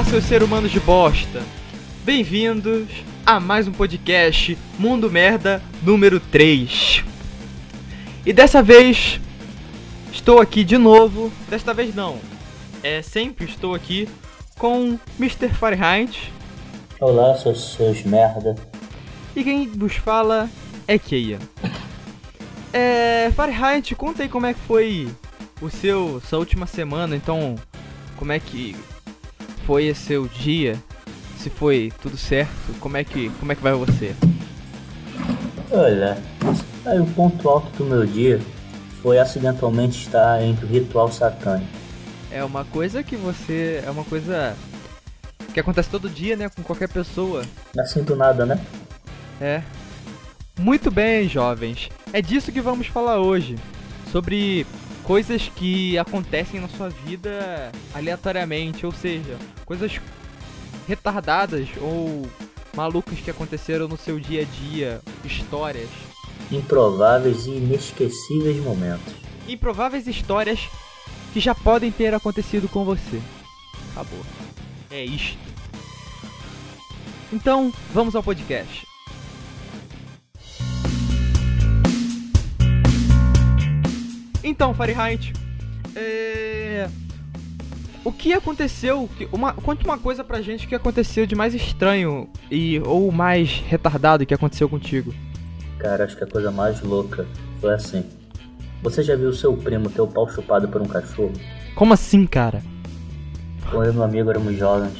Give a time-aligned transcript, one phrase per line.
[0.00, 1.42] Olá, seus seres humanos de bosta!
[2.04, 2.88] Bem-vindos
[3.26, 7.04] a mais um podcast Mundo Merda número 3.
[8.24, 9.20] E dessa vez
[10.10, 11.30] estou aqui de novo.
[11.50, 12.18] Desta vez não.
[12.82, 14.08] É sempre estou aqui
[14.58, 15.50] com Mr.
[15.50, 16.32] Fahrenheit.
[16.98, 18.56] Olá, seus, seus merda.
[19.36, 20.48] E quem vos fala
[20.88, 21.38] é Keia.
[22.72, 23.30] É.
[23.36, 25.10] Fahrenheit, conta aí como é que foi
[25.60, 26.22] o seu.
[26.26, 27.56] sua última semana, então.
[28.16, 28.74] Como é que
[29.70, 30.76] foi esse seu dia?
[31.38, 34.16] Se foi tudo certo, como é que, como é que vai você?
[35.70, 36.18] Olha,
[36.84, 38.40] aí o ponto alto do meu dia
[39.00, 41.70] foi acidentalmente estar entre o ritual satânico.
[42.32, 43.80] É uma coisa que você.
[43.86, 44.56] É uma coisa
[45.54, 46.48] que acontece todo dia, né?
[46.48, 47.44] Com qualquer pessoa.
[47.72, 48.60] Não sinto nada, né?
[49.40, 49.62] É.
[50.58, 51.88] Muito bem, jovens.
[52.12, 53.54] É disso que vamos falar hoje.
[54.10, 54.66] Sobre
[55.10, 60.00] coisas que acontecem na sua vida aleatoriamente, ou seja, coisas
[60.86, 62.30] retardadas ou
[62.76, 65.88] malucas que aconteceram no seu dia a dia, histórias.
[66.48, 69.12] Improváveis e inesquecíveis momentos.
[69.48, 70.60] Improváveis histórias
[71.32, 73.20] que já podem ter acontecido com você.
[73.90, 74.24] Acabou.
[74.92, 75.36] É isto.
[77.32, 78.89] Então, vamos ao podcast.
[84.50, 85.32] Então, Fahrenheit,
[85.94, 86.88] é...
[88.04, 89.08] o que aconteceu?
[89.30, 89.52] Uma...
[89.52, 94.34] Conte uma coisa pra gente que aconteceu de mais estranho e ou mais retardado que
[94.34, 95.14] aconteceu contigo.
[95.78, 97.24] Cara, acho que a coisa mais louca
[97.60, 98.04] foi assim.
[98.82, 101.32] Você já viu seu primo ter o pau chupado por um cachorro?
[101.76, 102.60] Como assim, cara?
[103.72, 104.98] Eu e meu amigo éramos jovens,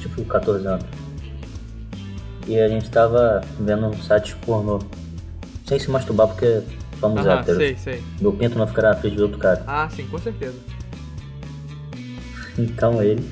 [0.00, 0.86] tipo 14 anos.
[2.46, 4.78] E a gente tava vendo um site pornô.
[5.66, 6.62] Sem se masturbar porque
[7.00, 7.58] somos Aham, héteros.
[7.58, 8.02] sei, sei.
[8.20, 9.62] Meu pinto não ficará na frente de outro cara.
[9.66, 10.56] Ah, sim, com certeza.
[12.58, 13.24] Então ele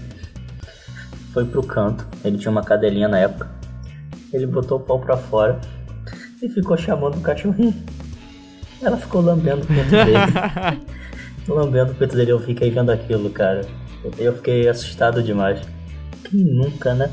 [1.32, 2.06] foi pro canto.
[2.25, 3.50] Ele tinha uma cadelinha na época.
[4.32, 5.60] Ele botou o pau pra fora
[6.43, 7.75] e ficou chamando o cachorrinho.
[8.82, 10.81] Ela ficou lambendo o peito dele.
[11.49, 12.32] lambendo o peito dele.
[12.32, 13.62] Eu fiquei vendo aquilo, cara.
[14.19, 15.60] Eu fiquei assustado demais.
[16.25, 17.10] Quem nunca, né?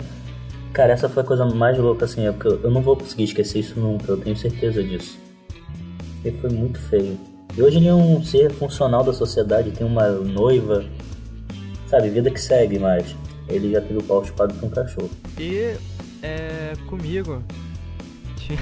[0.73, 2.27] Cara, essa foi a coisa mais louca assim.
[2.27, 4.11] É porque eu eu não vou conseguir esquecer isso nunca.
[4.11, 5.17] Eu tenho certeza disso.
[6.23, 7.17] E foi muito feio.
[7.55, 9.71] E hoje ele é um ser funcional da sociedade.
[9.71, 10.85] Tem uma noiva.
[11.87, 13.15] Sabe, vida que segue, mas
[13.47, 15.09] ele já teve o pau chupado com um cachorro.
[15.37, 15.75] E
[16.23, 17.43] é, comigo
[18.37, 18.57] tinha,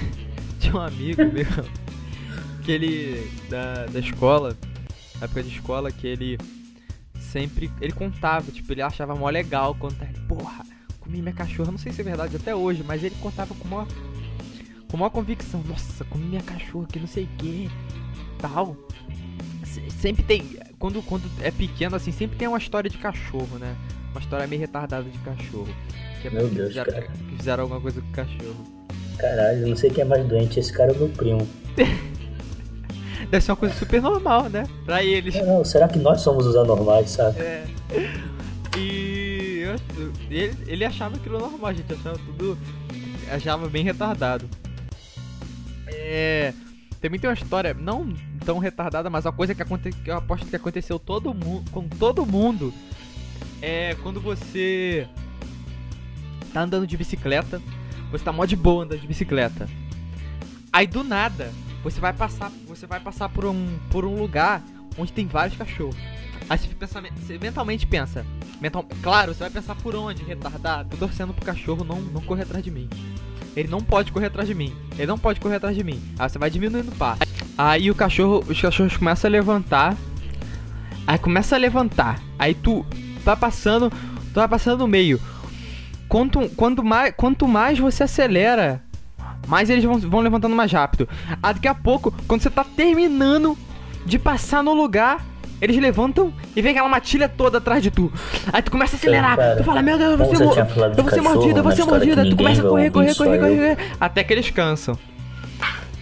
[0.59, 1.45] tinha um amigo meu
[2.61, 4.55] que ele da, da escola,
[5.19, 6.37] na época de escola, que ele
[7.19, 10.65] sempre ele contava, tipo, ele achava mó legal contar, ele, porra,
[10.99, 13.87] comi minha cachorra, não sei se é verdade até hoje, mas ele contava com uma
[14.91, 17.69] com uma convicção, nossa, comi minha cachorra que não sei o que,
[18.39, 18.75] tal.
[19.63, 20.43] Se- Sempre tem,
[20.77, 23.73] quando, quando é pequeno assim, sempre tem uma história de cachorro, né?
[24.11, 25.69] Uma história meio retardada de cachorro.
[26.21, 27.07] Que é Meu Deus, fizeram, cara.
[27.07, 28.65] que fizeram alguma coisa com o cachorro.
[29.17, 30.59] Caralho, eu não sei quem é mais doente.
[30.59, 31.47] Esse cara é meu primo.
[33.29, 34.67] Deve ser uma coisa super normal, né?
[34.85, 35.33] Pra eles.
[35.35, 37.39] Não, não, será que nós somos os anormais, sabe?
[37.39, 37.63] É.
[38.77, 42.57] E eu- ele, ele achava aquilo normal, gente achava tudo.
[43.31, 44.49] achava bem retardado.
[46.13, 46.53] É.
[46.99, 48.13] Também tem uma história, não
[48.45, 51.87] tão retardada, mas uma coisa que, aconte, que eu aposto que aconteceu todo mundo, com
[51.87, 52.71] todo mundo.
[53.61, 55.07] É quando você
[56.53, 57.61] tá andando de bicicleta,
[58.11, 59.67] você tá mó de boa andando de bicicleta.
[60.71, 61.51] Aí do nada,
[61.81, 64.61] você vai passar, você vai passar por um, por um lugar
[64.97, 65.95] onde tem vários cachorros.
[66.49, 68.25] Aí você, pensa, você mentalmente pensa,
[68.59, 70.89] mental, claro, você vai pensar por onde, retardado.
[70.89, 72.89] Tô torcendo pro cachorro não, não correr atrás de mim.
[73.55, 74.73] Ele não pode correr atrás de mim.
[74.97, 76.01] Ele não pode correr atrás de mim.
[76.17, 77.21] Aí você vai diminuindo o passo.
[77.57, 79.95] Aí o cachorro, os cachorros começam a levantar.
[81.05, 82.19] Aí começa a levantar.
[82.39, 82.85] Aí tu
[83.23, 85.19] vai passando, tu vai passando no meio.
[86.07, 88.83] Quanto, quanto, mais, quanto mais você acelera,
[89.47, 91.07] mais eles vão, vão levantando mais rápido.
[91.41, 93.57] Aí daqui a pouco, quando você tá terminando
[94.05, 95.25] de passar no lugar,
[95.61, 98.11] eles levantam e vem aquela matilha toda atrás de tu.
[98.51, 99.37] Aí tu começa a acelerar.
[99.37, 99.55] cara.
[99.57, 101.81] tu fala, meu Deus, eu vou ser, mo- eu vou ser mordido, eu vou ser
[102.21, 103.39] Aí tu começa a correr, correr, correr, eu.
[103.39, 103.77] correr, correr.
[103.99, 104.97] Até que eles cansam.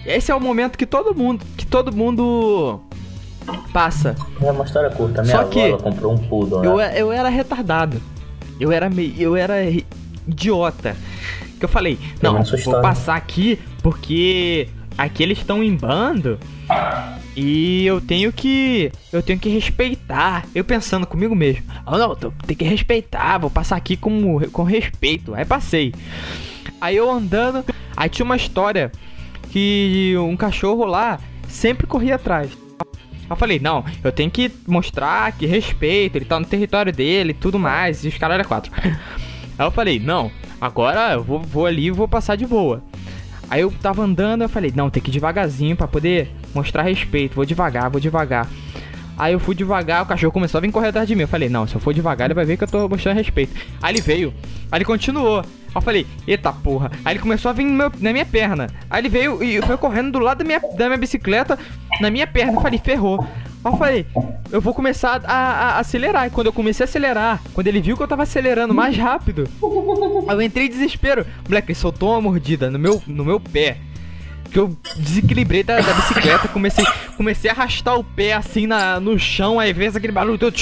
[0.05, 2.79] Esse é o momento que todo mundo, que todo mundo
[3.73, 4.15] passa.
[4.41, 5.21] É uma história curta.
[5.21, 6.93] Minha Só que comprou um poodle, Eu, né?
[6.95, 8.01] eu era retardado.
[8.59, 9.13] Eu era meio.
[9.19, 9.57] Eu era
[10.27, 10.95] idiota.
[11.59, 16.39] Que eu falei, não, sua vou passar aqui porque aqui eles estão em bando.
[17.35, 18.91] E eu tenho que.
[19.13, 20.45] Eu tenho que respeitar.
[20.53, 21.63] Eu pensando comigo mesmo.
[21.85, 23.37] Ah, não, tô- tem que respeitar.
[23.37, 25.33] Vou passar aqui com, com respeito.
[25.33, 25.93] Aí passei.
[26.81, 27.63] Aí eu andando.
[27.95, 28.91] Aí tinha uma história
[29.51, 32.51] que um cachorro lá sempre corria atrás.
[33.29, 37.57] eu falei, não, eu tenho que mostrar que respeito, ele tá no território dele tudo
[37.59, 38.71] mais, e os caras eram quatro.
[39.57, 42.81] Aí eu falei, não, agora eu vou, vou ali e vou passar de boa.
[43.49, 47.35] Aí eu tava andando, eu falei, não, tem que ir devagarzinho pra poder mostrar respeito,
[47.35, 48.47] vou devagar, vou devagar.
[49.17, 51.23] Aí eu fui devagar, o cachorro começou a vir correr atrás de mim.
[51.23, 53.53] Eu falei, não, se eu for devagar, ele vai ver que eu tô mostrando respeito.
[53.81, 54.33] Aí ele veio,
[54.71, 55.43] aí ele continuou.
[55.73, 56.91] Eu falei, eita porra.
[57.03, 58.67] Aí ele começou a vir meu, na minha perna.
[58.89, 61.57] Aí ele veio e foi correndo do lado da minha, da minha bicicleta,
[61.99, 62.53] na minha perna.
[62.53, 63.25] Eu falei, ferrou.
[63.63, 64.05] Eu falei,
[64.51, 66.27] eu vou começar a, a, acelerar.
[66.27, 69.47] E quando eu comecei a acelerar, quando ele viu que eu tava acelerando mais rápido,
[69.61, 71.25] eu entrei em desespero.
[71.47, 73.77] Moleque, ele soltou uma mordida no meu, no meu pé
[74.49, 79.17] que eu desequilibrei da, da, bicicleta, comecei, comecei a arrastar o pé assim na, no
[79.19, 80.55] chão, aí veio aquele barulho todo.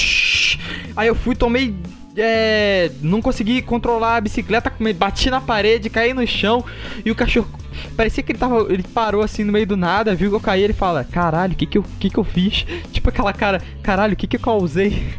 [0.96, 1.74] Aí eu fui, tomei.
[2.16, 6.64] É, não consegui controlar a bicicleta, bati na parede, caí no chão
[7.04, 7.48] e o cachorro.
[7.96, 8.72] Parecia que ele tava.
[8.72, 11.56] Ele parou assim no meio do nada, viu que eu caí ele fala: Caralho, o
[11.56, 12.66] que que eu, que que eu fiz?
[12.90, 15.12] Tipo aquela cara: Caralho, o que que eu causei?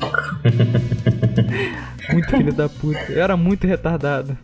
[2.12, 3.10] muito filho da puta.
[3.10, 4.36] Eu era muito retardado.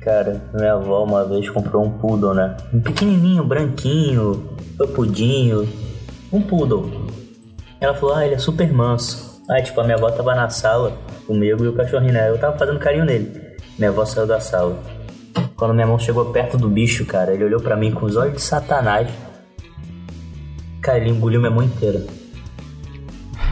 [0.00, 2.56] Cara, minha avó uma vez comprou um poodle, né?
[2.72, 4.48] Um pequenininho, branquinho,
[4.78, 5.68] topudinho.
[6.32, 7.06] Um poodle.
[7.78, 9.29] Ela falou, ah, ele é super manso.
[9.50, 10.92] Aí, tipo, a minha avó tava na sala
[11.26, 12.28] comigo e o cachorrinho, né?
[12.30, 13.32] Eu tava fazendo carinho nele.
[13.78, 14.78] Minha avó saiu da sala.
[15.56, 18.34] Quando minha mão chegou perto do bicho, cara, ele olhou para mim com os olhos
[18.34, 19.08] de satanás.
[20.80, 22.02] Cara, ele engoliu minha mão inteira.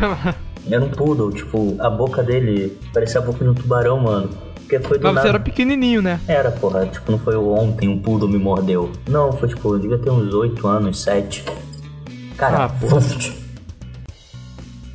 [0.70, 4.28] Era um poodle, tipo, a boca dele parecia a boca de um tubarão, mano.
[4.56, 5.22] Porque foi do Mas nada.
[5.22, 6.20] você era pequenininho, né?
[6.28, 6.84] Era, porra.
[6.86, 8.92] Tipo, não foi ontem um poodle me mordeu.
[9.08, 11.42] Não, foi tipo, eu devia ter uns 8 anos, 7.
[12.36, 12.68] Cara, Ah.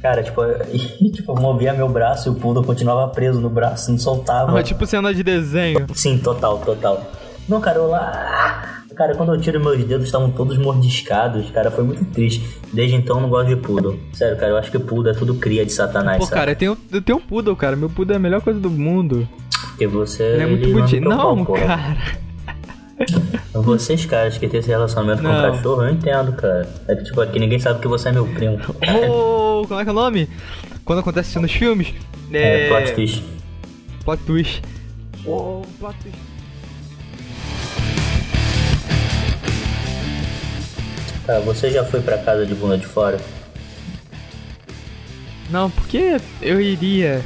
[0.03, 0.41] Cara, tipo,
[1.01, 4.59] e, tipo, eu movia meu braço e o poodle continuava preso no braço, não soltava.
[4.59, 5.87] Ah, tipo cena de desenho.
[5.95, 7.09] Sim, total, total.
[7.47, 8.83] Não, cara, eu lá.
[8.95, 11.49] Cara, quando eu tiro meus dedos, estavam todos mordiscados.
[11.49, 12.59] Cara, foi muito triste.
[12.71, 13.99] Desde então eu não gosto de poodle.
[14.11, 16.35] Sério, cara, eu acho que poodle é tudo cria de satanás, Pô, sabe?
[16.35, 17.75] cara, eu tenho, eu tenho um poodle, cara.
[17.75, 19.27] Meu poodle é a melhor coisa do mundo.
[19.69, 20.23] Porque você.
[20.23, 21.09] Ele é muito bonitinho.
[21.09, 21.65] Não, porra.
[21.65, 21.97] cara.
[23.53, 25.49] Vocês, caras, que tem esse relacionamento com Não.
[25.49, 26.67] o cachorro, eu entendo, cara.
[26.87, 28.57] É que, tipo, aqui ninguém sabe que você é meu primo.
[29.09, 30.27] Ô, como é que é o nome?
[30.83, 31.93] Quando acontece isso nos filmes?
[32.31, 33.23] É, plot twist.
[34.03, 34.61] Plot twist.
[35.25, 36.17] Ô, plot twist.
[41.25, 43.17] Tá, você já foi pra casa de bunda de fora?
[45.49, 47.23] Não, porque eu iria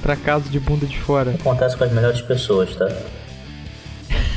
[0.00, 1.32] pra casa de bunda de fora.
[1.32, 2.88] Acontece com as melhores pessoas, tá?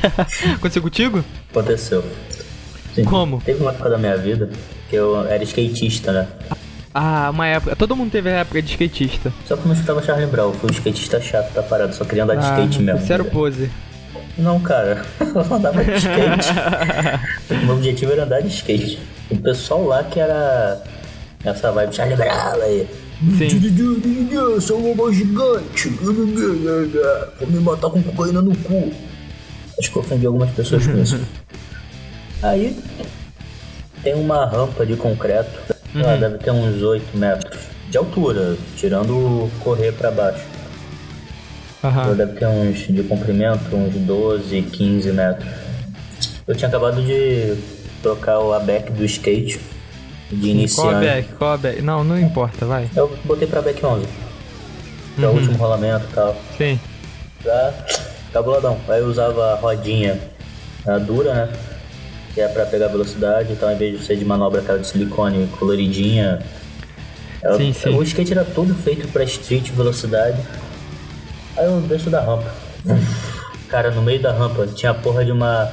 [0.54, 1.24] Aconteceu contigo?
[1.50, 2.04] Aconteceu.
[2.94, 3.04] Sim.
[3.04, 3.40] Como?
[3.40, 4.50] Teve uma época da minha vida
[4.88, 6.28] que eu era skatista, né?
[6.94, 7.76] Ah, uma época.
[7.76, 9.32] Todo mundo teve a época de skatista.
[9.46, 12.04] Só que eu não escutava Charlie Brown, eu fui um skatista chato, tá parado, só
[12.04, 13.00] queria andar de ah, skate mesmo.
[13.00, 13.70] Você era o pose.
[14.36, 16.48] Não, cara, eu andava de skate.
[17.64, 18.98] meu objetivo era andar de skate.
[19.30, 20.82] O pessoal lá que era
[21.44, 22.88] essa vibe Charlie Brown aí.
[23.36, 24.28] Sim.
[24.30, 25.88] Eu sou um robô gigante.
[25.88, 28.92] Vou me matar com cocaína no cu.
[29.78, 31.20] Acho que eu ofendi algumas pessoas com isso.
[32.42, 32.78] Aí
[34.02, 35.50] tem uma rampa de concreto.
[35.94, 36.20] Ela Uhum.
[36.20, 37.58] deve ter uns 8 metros
[37.90, 40.44] de altura, tirando correr pra baixo.
[41.82, 42.14] Ela Aham.
[42.14, 45.48] deve ter uns de comprimento, uns 12, 15 metros.
[46.46, 47.54] Eu tinha acabado de
[48.02, 49.58] trocar o ABEC do skate
[50.30, 51.06] de Qual a iniciante.
[51.06, 51.28] back?
[51.34, 51.82] Qual a back?
[51.82, 52.88] Não, não importa, vai.
[52.94, 54.06] Eu botei pra back 11.
[55.16, 55.36] Que é o Uhum.
[55.36, 56.36] último rolamento e tal.
[56.56, 56.78] Sim.
[57.42, 57.72] Pra
[58.32, 58.78] cabuladão.
[58.88, 60.18] Aí eu usava a rodinha
[60.86, 61.52] a dura, né?
[62.34, 63.52] Que é pra pegar velocidade.
[63.52, 66.38] Então, ao invés de ser de manobra aquela de silicone coloridinha.
[67.42, 67.94] ela- Sim, sim.
[67.96, 70.38] O skate era todo feito pra street velocidade.
[71.56, 72.50] Aí eu desço da rampa.
[73.68, 75.70] Cara, no meio da rampa tinha a porra de uma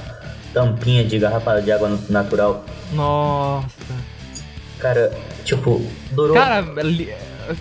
[0.54, 2.64] tampinha de garrafa de água natural.
[2.92, 3.66] Nossa.
[4.80, 5.12] Cara,
[5.44, 5.82] tipo,
[6.12, 6.36] durou.
[6.36, 6.62] Cara,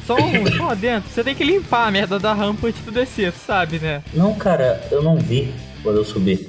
[0.06, 1.10] só um, só um adentro.
[1.10, 4.02] Você tem que limpar a merda da rampa antes de descer, sabe, né?
[4.12, 6.48] Não, cara, eu não vi quando eu subi.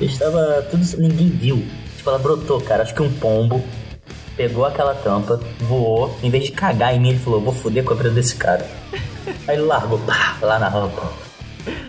[0.00, 0.84] Estava tudo.
[0.98, 1.64] ninguém viu.
[1.96, 2.82] Tipo, ela brotou, cara.
[2.82, 3.64] Acho que um pombo
[4.36, 6.18] pegou aquela tampa, voou.
[6.22, 8.66] Em vez de cagar em mim, ele falou: Vou foder com a vida desse cara.
[9.46, 11.12] Aí ele largou, pá, lá na rampa.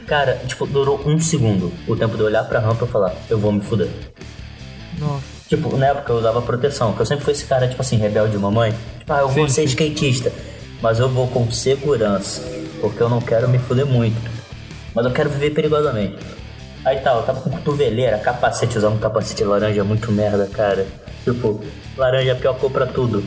[0.07, 1.71] Cara, tipo, durou um segundo.
[1.87, 3.89] O tempo de eu olhar pra rampa e falar: Eu vou me foder.
[4.99, 5.35] Nossa.
[5.49, 8.37] Tipo, na época eu usava proteção, que eu sempre fui esse cara, tipo assim, rebelde
[8.37, 8.73] mamãe.
[8.99, 9.67] Tipo, ah, eu vou Sim, ser sim.
[9.67, 10.31] skatista,
[10.81, 12.41] mas eu vou com segurança,
[12.81, 14.19] porque eu não quero me fuder muito.
[14.93, 16.17] Mas eu quero viver perigosamente.
[16.85, 20.85] Aí tal, eu tava com cotoveleira, capacete, usando um capacete laranja muito merda, cara.
[21.23, 21.63] Tipo,
[21.97, 23.23] laranja é a pior cor pra tudo.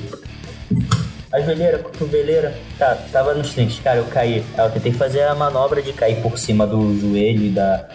[1.33, 4.45] A joelheira, cotoveleira, tá, tava nos trinques, cara, eu caí.
[4.57, 7.89] Aí eu tentei fazer a manobra de cair por cima do joelho e da.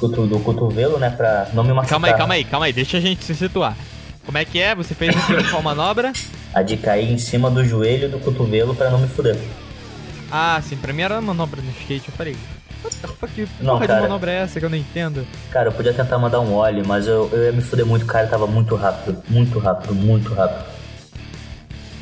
[0.00, 1.90] do cotovelo, né, pra não me machucar.
[1.90, 2.72] Calma aí, calma aí, calma aí.
[2.72, 3.76] Deixa a gente se situar.
[4.24, 4.74] Como é que é?
[4.74, 5.14] Você fez
[5.50, 6.12] qual manobra?
[6.54, 9.36] A de cair em cima do joelho do cotovelo pra não me fuder.
[10.30, 12.08] Ah, sim, pra mim era manobra no skate.
[12.08, 12.36] Eu falei,
[12.82, 14.00] what the fuck, que Não, porra cara.
[14.00, 15.26] de manobra é essa que eu não entendo?
[15.50, 18.26] Cara, eu podia tentar mandar um óleo, mas eu, eu ia me fuder muito, cara.
[18.26, 19.22] Tava muito rápido.
[19.28, 20.64] Muito rápido, muito rápido.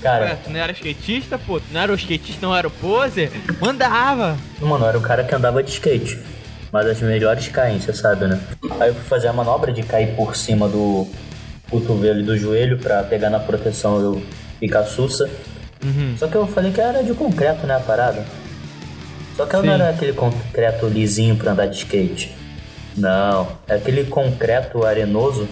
[0.03, 1.59] Cara, Ué, tu não era skatista, pô?
[1.59, 3.31] Tu não era o skatista, não era o poser?
[3.61, 4.37] Mandava!
[4.61, 6.19] Mano, eu era o cara que andava de skate.
[6.73, 8.39] Mas as melhores caem, você sabe, né?
[8.79, 11.09] Aí eu fui fazer a manobra de cair por cima do
[11.71, 14.23] cotovelo e do joelho pra pegar na proteção e eu
[14.61, 15.29] ficar sussa.
[15.85, 16.17] Uhum.
[16.19, 18.25] Só que eu falei que era de concreto, né, a parada?
[19.37, 19.81] Só que eu não Sim.
[19.81, 22.35] era aquele concreto lisinho pra andar de skate.
[22.97, 25.47] Não, era aquele concreto arenoso,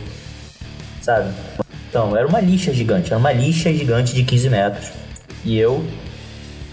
[1.03, 1.31] sabe?
[1.91, 4.89] Então, era uma lixa gigante, era uma lixa gigante de 15 metros.
[5.45, 5.85] E eu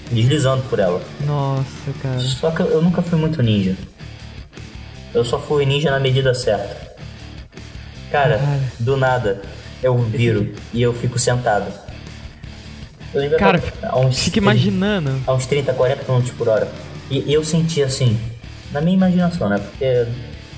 [0.09, 1.01] deslizando por ela.
[1.25, 2.19] Nossa, cara.
[2.19, 3.75] Só que eu nunca fui muito ninja.
[5.13, 6.90] Eu só fui ninja na medida certa.
[8.11, 8.59] Cara, Cara.
[8.79, 9.41] do nada,
[9.81, 11.71] eu viro e eu fico sentado.
[13.13, 15.21] Eu devia Cara, a uns Fica 30 imaginando.
[15.27, 16.67] a uns 30, 40 km por hora.
[17.09, 18.17] E eu senti assim,
[18.71, 19.57] na minha imaginação, né?
[19.59, 20.05] Porque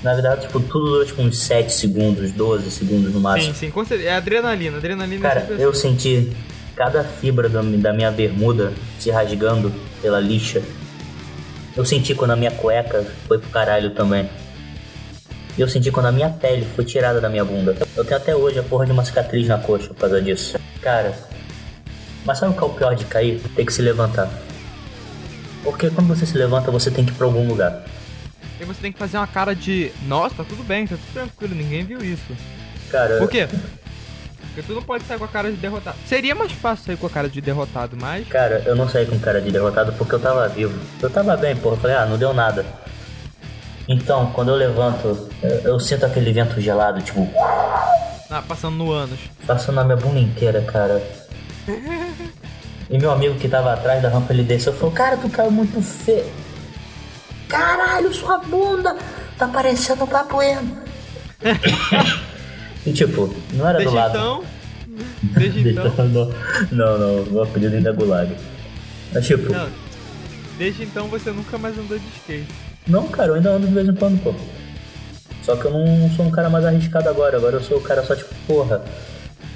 [0.02, 3.54] na verdade, tipo, tudo durou tipo uns 7 segundos, 12 segundos no máximo.
[3.54, 3.96] Sim, sim.
[4.04, 5.96] É adrenalina, adrenalina Cara, é eu assim.
[5.96, 6.32] senti
[6.76, 10.62] cada fibra da, da minha bermuda se rasgando pela lixa.
[11.76, 14.28] Eu senti quando a minha cueca foi pro caralho também.
[15.56, 17.76] E eu senti quando a minha pele foi tirada da minha bunda.
[17.96, 20.58] Eu tenho até hoje a porra de uma cicatriz na coxa por causa disso.
[20.80, 21.14] Cara,
[22.24, 23.40] mas sabe o que é o pior de cair?
[23.54, 24.28] Tem que se levantar.
[25.62, 27.84] Porque quando você se levanta, você tem que ir pra algum lugar.
[28.60, 29.92] E você tem que fazer uma cara de.
[30.06, 32.36] Nossa, tá tudo bem, tá tudo tranquilo, ninguém viu isso.
[32.90, 33.48] Cara, Por quê?
[34.54, 35.96] Porque tu não pode sair com a cara de derrotado.
[36.06, 38.26] Seria mais fácil sair com a cara de derrotado, mas.
[38.28, 40.78] Cara, eu não saí com cara de derrotado porque eu tava vivo.
[41.02, 41.74] Eu tava bem, porra.
[41.74, 42.64] Eu falei, ah, não deu nada.
[43.88, 47.28] Então, quando eu levanto, eu, eu sinto aquele vento gelado, tipo,
[48.30, 49.18] Ah, passando no ânus.
[49.46, 51.02] passando na minha bunda inteira, cara.
[52.90, 55.50] E meu amigo que tava atrás da rampa, ele desceu e falou, cara, tu caiu
[55.50, 56.30] muito feio.
[57.48, 58.94] Caralho, sua bunda
[59.38, 60.76] tá parecendo um babueno.
[62.86, 64.18] e tipo, não era do Desde lado.
[64.18, 64.44] então.
[65.22, 65.92] Desde então.
[65.96, 66.32] não,
[66.70, 68.36] não, não, meu apelido ainda é gulag.
[69.14, 69.68] Mas tipo, Não.
[70.58, 72.46] Desde então você nunca mais andou de skate.
[72.86, 74.34] Não, cara, eu ainda ando de vez em quando, pô.
[75.42, 77.36] Só que eu não sou um cara mais arriscado agora.
[77.36, 78.82] Agora eu sou o cara só tipo, porra.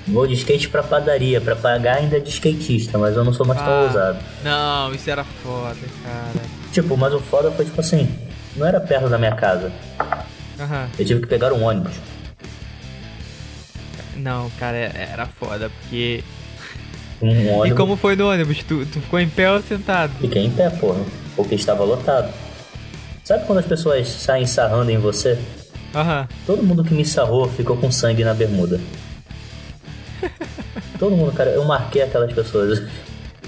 [0.07, 3.61] Vou de skate pra padaria, pra pagar ainda de skatista, mas eu não sou mais
[3.61, 3.83] tão Ah.
[3.83, 4.19] ousado.
[4.43, 6.45] Não, isso era foda, cara.
[6.73, 8.09] Tipo, mas o foda foi tipo assim,
[8.57, 9.71] não era perto da minha casa.
[10.59, 10.89] Aham.
[10.99, 11.93] Eu tive que pegar um ônibus.
[14.17, 16.25] Não, cara, é- era foda, porque.
[17.21, 17.77] Um E ônibus.
[17.79, 18.63] como foi no ônibus?
[18.63, 20.13] Tu, tu ficou em pé ou sentado?
[20.21, 21.01] Fiquei em pé, porra,
[21.37, 22.33] porque estava lotado.
[23.29, 25.39] Sabe quando as pessoas saem sarrando em você?
[25.95, 26.27] Aham.
[26.47, 28.81] Todo mundo que me sarrou ficou com sangue na bermuda.
[30.99, 32.83] Todo mundo, cara, eu marquei aquelas pessoas.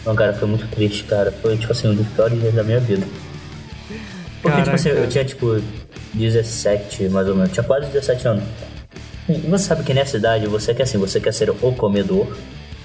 [0.04, 1.32] Não, cara, foi muito triste, cara.
[1.32, 3.06] Foi, tipo assim, um dos piores dias da minha vida.
[4.42, 5.06] Porque, tipo assim, Caraca.
[5.06, 5.62] eu tinha, tipo,
[6.12, 7.50] 17, mais ou menos.
[7.50, 8.44] Tinha quase 17 anos.
[9.30, 12.36] E você sabe que nessa idade, você quer assim, você quer ser ou comedor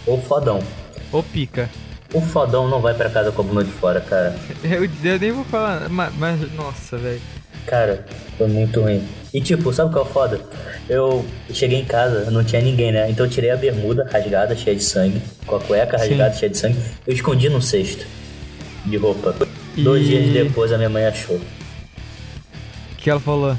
[0.07, 0.63] ou fodão.
[1.11, 1.69] Ou pica.
[2.15, 4.36] O fodão não vai pra casa com a bunda de fora, cara.
[4.63, 7.22] Eu, eu nem vou falar, mas, mas nossa, velho.
[7.67, 8.05] Cara,
[8.38, 9.03] foi muito ruim.
[9.34, 10.39] E tipo, sabe qual é o foda?
[10.88, 13.10] Eu cheguei em casa, não tinha ninguém, né?
[13.10, 16.10] Então eu tirei a bermuda rasgada, cheia de sangue, com a cueca Sim.
[16.10, 16.77] rasgada, cheia de sangue.
[17.07, 18.05] Eu escondi num cesto
[18.86, 19.36] de roupa.
[19.75, 21.36] Dois E- dias depois a minha mãe achou.
[21.38, 23.57] O que ela falou?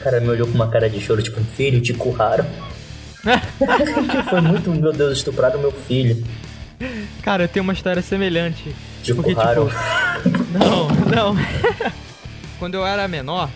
[0.00, 2.46] Cara, me olhou com uma cara de choro, tipo, filho, te curraram.
[4.30, 6.22] foi muito, meu Deus, estupraram meu filho.
[7.22, 8.74] Cara, eu tenho uma história semelhante.
[9.02, 9.70] Te Porque, tipo.
[10.52, 11.36] Não, não.
[12.58, 13.48] Quando eu era menor,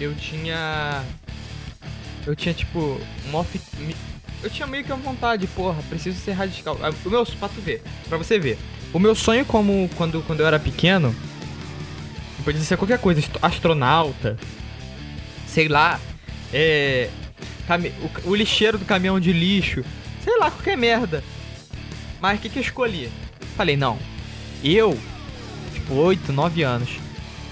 [0.00, 1.02] eu tinha.
[2.26, 3.44] Eu tinha, tipo, uma
[4.42, 6.78] Eu tinha meio que uma vontade, porra, preciso ser radical.
[6.82, 7.24] Ah, O meu.
[7.24, 8.58] Pra tu ver, pra você ver.
[8.92, 11.14] O meu sonho, como quando, quando eu era pequeno,
[12.44, 14.36] podia ser qualquer coisa, astro- astronauta,
[15.46, 16.00] sei lá,
[16.52, 17.08] é.
[18.24, 19.84] O, o lixeiro do caminhão de lixo,
[20.22, 21.22] sei lá, qualquer merda.
[22.26, 23.08] Mas o que, que eu escolhi?
[23.56, 23.96] Falei, não,
[24.64, 24.98] eu,
[25.72, 26.88] tipo, 8, 9 anos,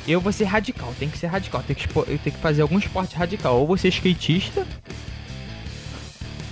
[0.07, 2.77] eu vou ser radical, tem que ser radical, tem que, eu tenho que fazer algum
[2.77, 3.57] esporte radical.
[3.61, 4.67] Ou vou ser skatista,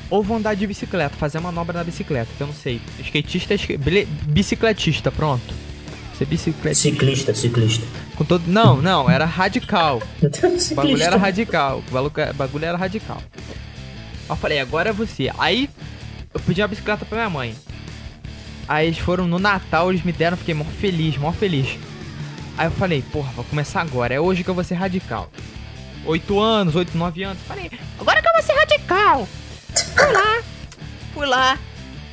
[0.09, 2.81] ou vou andar de bicicleta, fazer manobra na bicicleta, que eu não sei.
[3.00, 3.59] Skatista é
[4.29, 5.52] bicicletista, pronto.
[6.17, 6.91] Ser bicicletista.
[6.91, 7.85] Ciclista, ciclista.
[8.14, 8.45] Com todo...
[8.47, 10.00] Não, não, era radical.
[10.71, 11.83] O bagulho era radical.
[11.88, 13.21] O bagulho- era radical.
[14.31, 15.29] Eu falei, agora é você.
[15.37, 15.69] Aí
[16.33, 17.55] eu pedi uma bicicleta pra minha mãe.
[18.69, 21.78] Aí eles foram no Natal, eles me deram, fiquei mó feliz, mó feliz.
[22.57, 25.31] Aí eu falei, porra, vou começar agora, é hoje que eu vou ser radical.
[26.04, 27.42] Oito anos, oito, nove anos.
[27.47, 29.28] Falei, agora que eu vou ser radical.
[29.75, 30.42] Fui lá,
[31.14, 31.59] fui lá,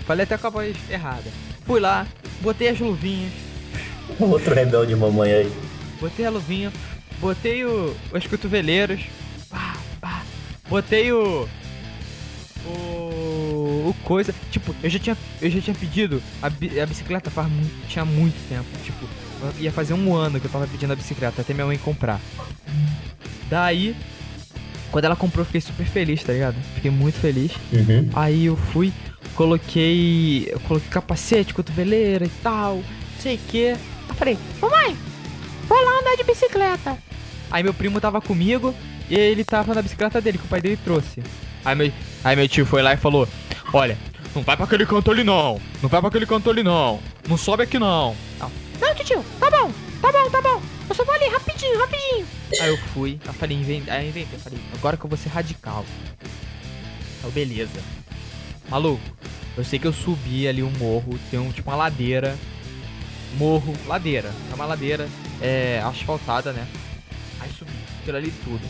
[0.06, 1.30] falei até com a voz errada.
[1.66, 2.08] Fui lá,
[2.42, 3.32] botei as luvinhas.
[4.20, 5.54] Outro rebelde mamãe aí.
[6.00, 6.72] Botei a luvinha,
[7.20, 9.02] botei o, os cotoveleiros.
[9.50, 10.24] Pá, pá.
[10.70, 11.48] Botei o.
[12.66, 13.09] O.
[13.90, 14.34] O coisa.
[14.52, 18.38] Tipo, eu já tinha, eu já tinha pedido a, a bicicleta faz muito, tinha muito
[18.48, 18.68] tempo.
[18.84, 19.08] Tipo,
[19.58, 22.20] ia fazer um ano que eu tava pedindo a bicicleta até minha mãe comprar.
[23.50, 23.96] Daí,
[24.92, 26.56] quando ela comprou, eu fiquei super feliz, tá ligado?
[26.76, 27.52] Fiquei muito feliz.
[27.74, 28.10] Uhum.
[28.14, 28.94] Aí eu fui,
[29.36, 30.50] coloquei.
[30.52, 32.84] Eu coloquei capacete, cotoveleira e tal,
[33.20, 33.76] sei o que.
[34.08, 34.96] Eu falei, mamãe,
[35.68, 36.98] vou lá andar de bicicleta.
[37.50, 38.76] Aí meu primo tava comigo
[39.10, 41.24] e ele tava na bicicleta dele, que o pai dele trouxe.
[41.66, 41.92] Aí meu,
[42.24, 43.28] aí meu tio foi lá e falou:
[43.72, 43.98] Olha,
[44.36, 45.60] não vai pra aquele canto ali não.
[45.82, 47.00] Não vai pra aquele canto ali não.
[47.28, 48.16] Não sobe aqui não.
[48.40, 49.72] Não, não tio, tá bom,
[50.02, 50.62] tá bom, tá bom.
[50.88, 52.26] Eu só vou ali rapidinho, rapidinho.
[52.60, 55.18] Aí eu fui, eu falei, inventei, aí eu inventei, eu falei, agora que eu vou
[55.18, 55.86] ser radical.
[57.20, 57.80] Então, beleza.
[58.70, 59.02] Maluco,
[59.58, 62.38] eu sei que eu subi ali um morro, tem um tipo uma ladeira.
[63.38, 64.34] Morro, ladeira.
[64.52, 65.08] É uma ladeira
[65.42, 66.68] é, asfaltada, né?
[67.40, 67.72] Aí subi,
[68.02, 68.62] aquilo ali tudo.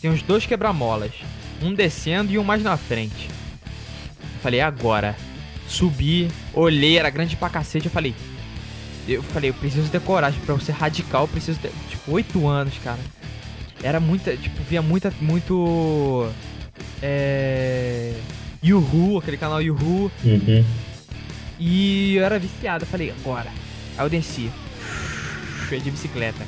[0.00, 1.12] Tem uns dois quebra-molas.
[1.62, 3.28] Um descendo e um mais na frente.
[4.44, 5.16] Falei, agora.
[5.66, 7.86] Subi, olhei, era grande pra cacete.
[7.86, 8.14] Eu falei,
[9.08, 11.22] eu falei, eu preciso ter coragem pra eu ser radical.
[11.22, 12.98] Eu preciso ter, tipo, oito anos, cara.
[13.82, 16.28] Era muita, tipo, via muita, muito.
[17.00, 18.12] É.
[18.62, 20.12] Yuhu, aquele canal Yuhu.
[20.22, 20.64] Uhum.
[21.58, 22.84] E eu era viciado.
[22.84, 23.48] Eu falei, agora.
[23.96, 24.50] Aí eu desci.
[25.70, 26.46] Cheio de bicicleta.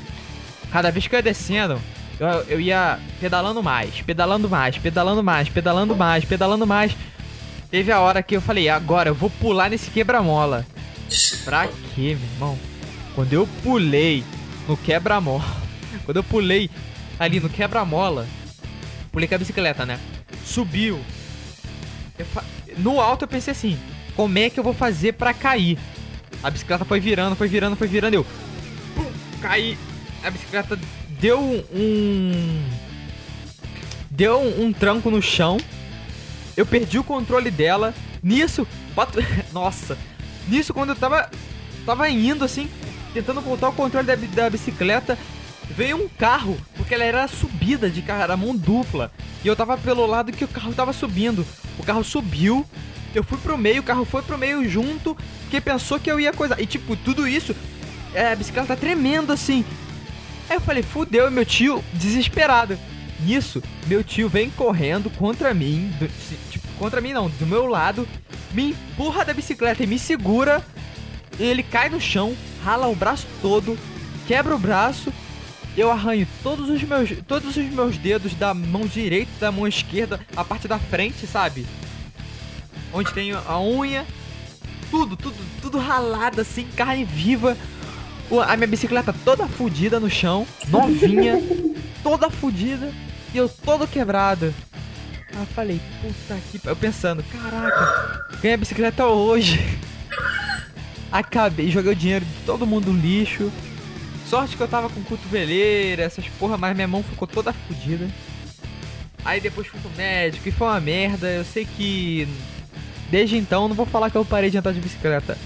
[0.71, 1.81] Cada vez que eu ia descendo,
[2.19, 6.95] eu, eu ia pedalando mais, pedalando mais, pedalando mais, pedalando mais, pedalando mais.
[7.69, 10.65] Teve a hora que eu falei, agora eu vou pular nesse quebra-mola.
[11.43, 12.59] Pra quê, meu irmão?
[13.15, 14.23] Quando eu pulei
[14.67, 15.43] no quebra-mola,
[16.05, 16.69] quando eu pulei
[17.19, 18.27] ali no quebra-mola,
[19.11, 19.99] pulei com a bicicleta, né?
[20.45, 20.99] Subiu.
[22.33, 22.43] Fa-
[22.77, 23.77] No alto eu pensei assim,
[24.15, 25.77] como é que eu vou fazer pra cair?
[26.43, 28.25] A bicicleta foi virando, foi virando, foi virando, eu
[28.95, 29.05] pum,
[29.41, 29.77] caí.
[30.23, 30.79] A bicicleta
[31.19, 31.39] deu
[31.73, 32.63] um
[34.09, 35.57] deu um tranco no chão.
[36.57, 37.93] Eu perdi o controle dela.
[38.21, 39.97] Nisso, quatro- nossa,
[40.47, 41.29] nisso quando eu tava
[41.85, 42.69] tava indo assim,
[43.13, 45.17] tentando voltar o controle da, da bicicleta,
[45.69, 49.11] veio um carro, porque ela era subida de carro, era mão dupla.
[49.43, 51.45] E eu tava pelo lado que o carro tava subindo.
[51.79, 52.65] O carro subiu,
[53.15, 56.33] eu fui pro meio, o carro foi pro meio junto, porque pensou que eu ia
[56.33, 56.59] coisa.
[56.59, 57.55] E tipo, tudo isso,
[58.13, 59.63] é, a bicicleta tá tremendo assim.
[60.49, 62.77] Aí eu falei, fudeu, meu tio, desesperado.
[63.19, 65.91] Nisso, meu tio vem correndo contra mim,
[66.77, 68.07] contra mim não, do meu lado,
[68.53, 70.63] me empurra da bicicleta e me segura.
[71.39, 73.77] E ele cai no chão, rala o braço todo,
[74.27, 75.13] quebra o braço.
[75.75, 80.19] Eu arranho todos os meus, todos os meus dedos da mão direita, da mão esquerda,
[80.35, 81.67] a parte da frente, sabe?
[82.91, 84.05] Onde tem a unha,
[84.89, 87.55] tudo, tudo, tudo ralado assim, carne viva.
[88.45, 91.35] A minha bicicleta toda fudida no chão, novinha,
[92.03, 92.91] toda fudida,
[93.33, 94.53] e eu todo quebrado.
[95.33, 96.67] Aí eu falei, puta que.
[96.67, 99.59] Eu pensando, caraca, ganhei a bicicleta hoje.
[101.11, 103.51] Acabei, joguei o dinheiro de todo mundo no lixo.
[104.27, 108.07] Sorte que eu tava com cotoveleira, essas porra, mas minha mão ficou toda fodida.
[109.23, 111.27] Aí depois fui pro médico e foi uma merda.
[111.27, 112.27] Eu sei que.
[113.09, 115.37] Desde então, não vou falar que eu parei de andar de bicicleta.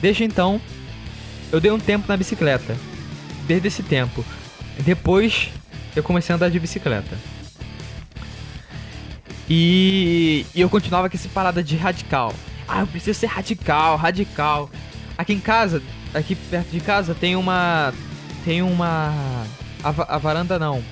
[0.00, 0.60] Desde então,
[1.52, 2.76] eu dei um tempo na bicicleta.
[3.46, 4.24] Desde esse tempo.
[4.78, 5.50] Depois,
[5.94, 7.16] eu comecei a andar de bicicleta.
[9.48, 12.32] E, e eu continuava com essa parada de radical.
[12.66, 14.70] Ah, eu preciso ser radical, radical.
[15.16, 15.82] Aqui em casa,
[16.14, 17.92] aqui perto de casa, tem uma.
[18.44, 19.12] Tem uma.
[19.82, 20.82] A, a varanda não.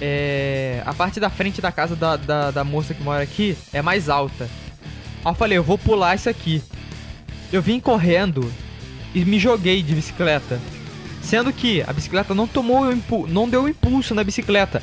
[0.00, 0.82] É.
[0.84, 4.08] A parte da frente da casa da, da, da moça que mora aqui é mais
[4.08, 4.48] alta.
[5.24, 6.62] Aí eu falei, eu vou pular isso aqui.
[7.52, 8.52] Eu vim correndo
[9.14, 10.60] e me joguei de bicicleta.
[11.22, 12.84] Sendo que a bicicleta não tomou
[13.28, 14.82] não deu impulso na bicicleta.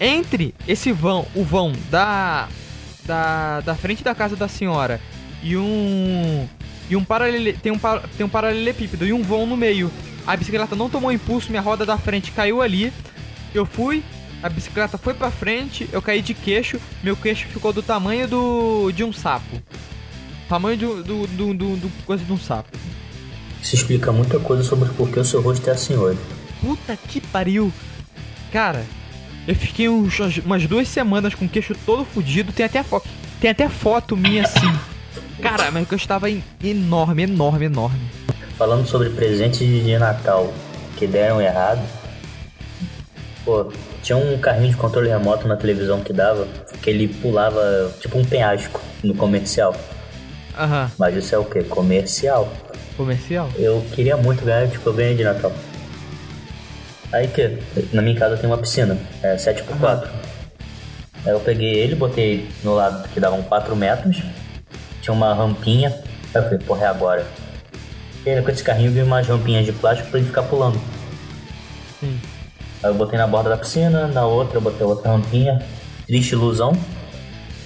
[0.00, 2.48] Entre esse vão, o vão da
[3.04, 5.00] da, da frente da casa da senhora
[5.42, 6.46] e um
[6.90, 7.78] e um paralele, tem um
[8.16, 9.90] tem um paralelepípedo e um vão no meio.
[10.26, 12.92] A bicicleta não tomou impulso, minha roda da frente caiu ali.
[13.54, 14.04] Eu fui,
[14.42, 18.92] a bicicleta foi pra frente, eu caí de queixo, meu queixo ficou do tamanho do
[18.92, 19.60] de um sapo.
[20.48, 22.76] Tamanho do do, do, do, do coisa de um sapo.
[23.60, 26.18] Isso explica muita coisa sobre por que o seu rosto é assim hoje.
[26.60, 27.72] Puta que pariu.
[28.52, 28.84] Cara,
[29.48, 32.52] eu fiquei uns- umas duas semanas com o queixo todo fudido.
[32.52, 33.02] Tem até, fo
[33.40, 34.72] tem até foto minha assim.
[35.42, 37.98] Cara, mas o queixo tava em- enorme, enorme, enorme.
[38.56, 40.52] Falando sobre presentes de Natal
[40.96, 41.80] que deram errado.
[43.44, 46.46] Pô, tinha um carrinho de controle remoto na televisão que dava,
[46.82, 49.74] que ele pulava tipo um penhasco no comercial.
[50.58, 50.90] Aham.
[50.98, 51.62] Mas isso é o quê?
[51.62, 52.52] Comercial.
[52.96, 53.48] Comercial?
[53.56, 55.52] Eu queria muito ganhar, tipo, eu ganhei de Natal.
[57.12, 57.58] Aí que,
[57.92, 60.08] na minha casa tem uma piscina, é 7x4.
[61.24, 64.22] Aí eu peguei ele, botei no lado que davam 4 metros,
[65.00, 65.88] tinha uma rampinha,
[66.34, 67.26] aí eu falei, porra, é agora.
[68.26, 70.78] E aí com esse carrinho veio umas rampinhas de plástico pra ele ficar pulando.
[71.98, 72.20] Sim.
[72.82, 75.60] Aí eu botei na borda da piscina, na outra eu botei outra rampinha,
[76.06, 76.72] triste ilusão.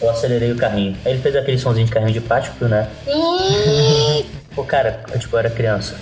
[0.01, 0.97] Eu acelerei o carrinho.
[1.05, 2.89] Aí ele fez aquele sonzinho de carrinho de plástico, né?
[4.55, 5.97] Pô, cara, eu, tipo, eu era criança.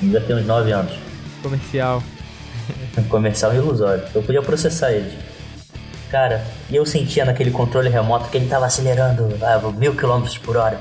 [0.00, 0.92] Devia ter uns 9 anos.
[1.42, 2.02] Comercial.
[3.08, 4.04] Comercial ilusório.
[4.14, 5.12] Eu podia processar ele.
[6.10, 10.56] Cara, e eu sentia naquele controle remoto que ele tava acelerando a mil quilômetros por
[10.56, 10.80] hora.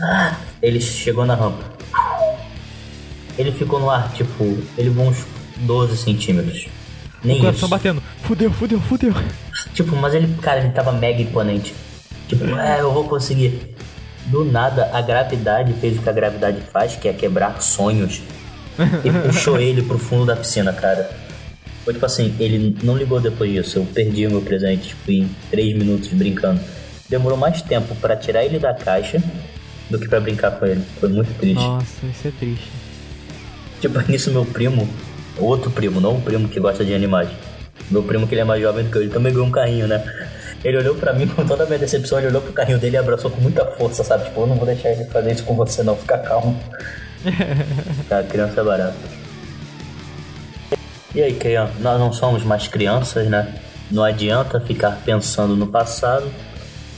[0.00, 1.64] Ah, ele chegou na rampa.
[3.38, 4.44] Ele ficou no ar, tipo,
[4.76, 5.24] ele voou uns
[5.56, 6.68] 12 centímetros.
[7.22, 7.68] Nem o coração isso.
[7.68, 8.02] batendo.
[8.22, 9.14] Fudeu, fudeu, fudeu.
[9.72, 11.74] Tipo, mas ele, cara, ele tava mega imponente.
[12.28, 13.74] Tipo, é, eu vou conseguir.
[14.26, 18.22] Do nada, a gravidade fez o que a gravidade faz, que é quebrar sonhos.
[19.04, 21.10] E puxou ele pro fundo da piscina, cara.
[21.84, 23.78] Foi tipo assim, ele não ligou depois disso.
[23.78, 26.60] Eu perdi o meu presente, tipo, em 3 minutos brincando.
[27.08, 29.22] Demorou mais tempo pra tirar ele da caixa
[29.90, 30.82] do que pra brincar com ele.
[30.98, 31.62] Foi muito triste.
[31.62, 32.70] Nossa, isso é triste.
[33.80, 34.88] Tipo, nisso meu primo,
[35.38, 37.28] outro primo, não o primo que gosta de animais.
[37.90, 39.86] Meu primo que ele é mais jovem do que eu, ele também ganhou um carrinho,
[39.86, 40.02] né?
[40.64, 42.98] Ele olhou pra mim com toda a minha decepção, ele olhou pro carrinho dele e
[42.98, 44.24] abraçou com muita força, sabe?
[44.24, 46.58] Tipo, eu não vou deixar ele fazer isso com você não, fica calmo.
[48.08, 48.96] Cara, criança é barata.
[51.14, 53.54] E aí, Keian, nós não somos mais crianças, né?
[53.90, 56.30] Não adianta ficar pensando no passado,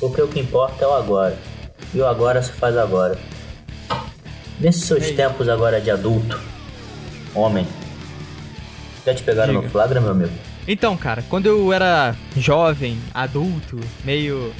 [0.00, 1.36] porque o que importa é o agora.
[1.94, 3.18] E o agora se faz agora.
[4.58, 6.40] Nesses seus É tempos agora de adulto,
[7.34, 7.66] homem,
[9.04, 9.70] já te pegaram no Diga.
[9.70, 10.32] flagra, meu amigo?
[10.66, 14.52] Então, cara, quando eu era jovem, adulto, meio.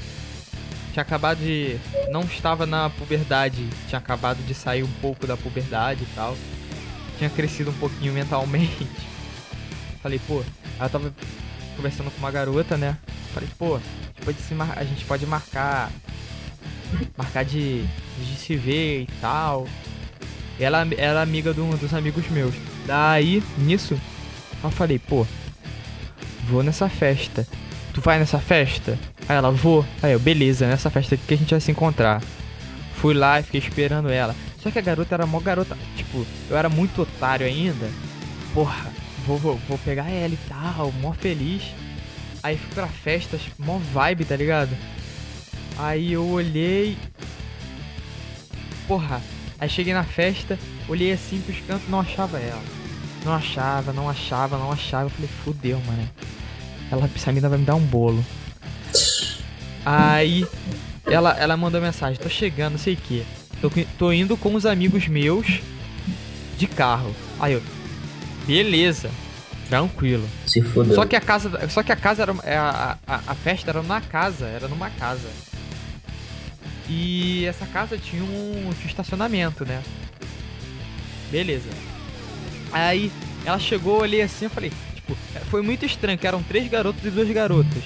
[0.97, 1.77] Tinha acabado de.
[2.11, 6.35] Não estava na puberdade, tinha acabado de sair um pouco da puberdade e tal.
[7.19, 8.89] Tinha crescido um pouquinho mentalmente.
[10.03, 10.43] Falei, pô,
[10.81, 11.15] eu tava
[11.77, 12.97] conversando com uma garota, né?
[13.35, 14.73] Falei, pô, a mar...
[14.75, 15.93] a gente pode marcar.
[17.15, 19.69] Marcar de, de se ver e tal.
[20.59, 22.55] Ela era amiga de um dos amigos meus.
[22.87, 24.01] Daí, nisso,
[24.65, 25.27] eu falei, pô,
[26.49, 27.47] vou nessa festa.
[27.97, 28.99] Tu vai nessa festa?
[29.27, 29.83] Aí ela, vou.
[30.03, 32.23] Aí eu, beleza, nessa festa aqui que a gente vai se encontrar.
[32.97, 34.37] Fui lá e fiquei esperando ela.
[34.63, 35.79] Só que a garota era mó garota.
[35.97, 37.89] Tipo, eu era muito otário ainda.
[38.53, 38.93] Porra,
[39.27, 41.63] vou, vou, vou pegar ela e tal, mó feliz.
[42.43, 44.77] Aí fui pra festa, mó vibe, tá ligado?
[45.79, 46.99] Aí eu olhei.
[48.87, 49.23] Porra,
[49.59, 52.63] aí cheguei na festa, olhei assim pros cantos não achava ela.
[53.25, 55.07] Não achava, não achava, não achava.
[55.07, 56.07] Eu falei, fudeu, mano.
[56.91, 58.25] Ela, essa mina vai me dar um bolo.
[59.85, 60.47] Aí
[61.05, 63.25] ela, ela mandou mensagem, tô chegando, não sei o que.
[63.61, 65.61] Tô, tô indo com os amigos meus
[66.59, 67.15] de carro.
[67.39, 67.63] Aí eu,
[68.47, 69.11] beleza,
[69.69, 70.29] tranquilo.
[70.47, 70.95] Se fudeu.
[70.95, 73.83] Só que a casa, só que a casa era é, a, a, a festa era
[73.83, 75.29] na casa, era numa casa.
[76.89, 79.83] E essa casa tinha um, tinha um estacionamento, né?
[81.31, 81.69] Beleza.
[82.73, 83.11] Aí
[83.45, 84.73] ela chegou, olhei assim, eu falei,
[85.07, 85.17] tipo,
[85.51, 87.83] foi muito estranho, que eram três garotos e duas garotas.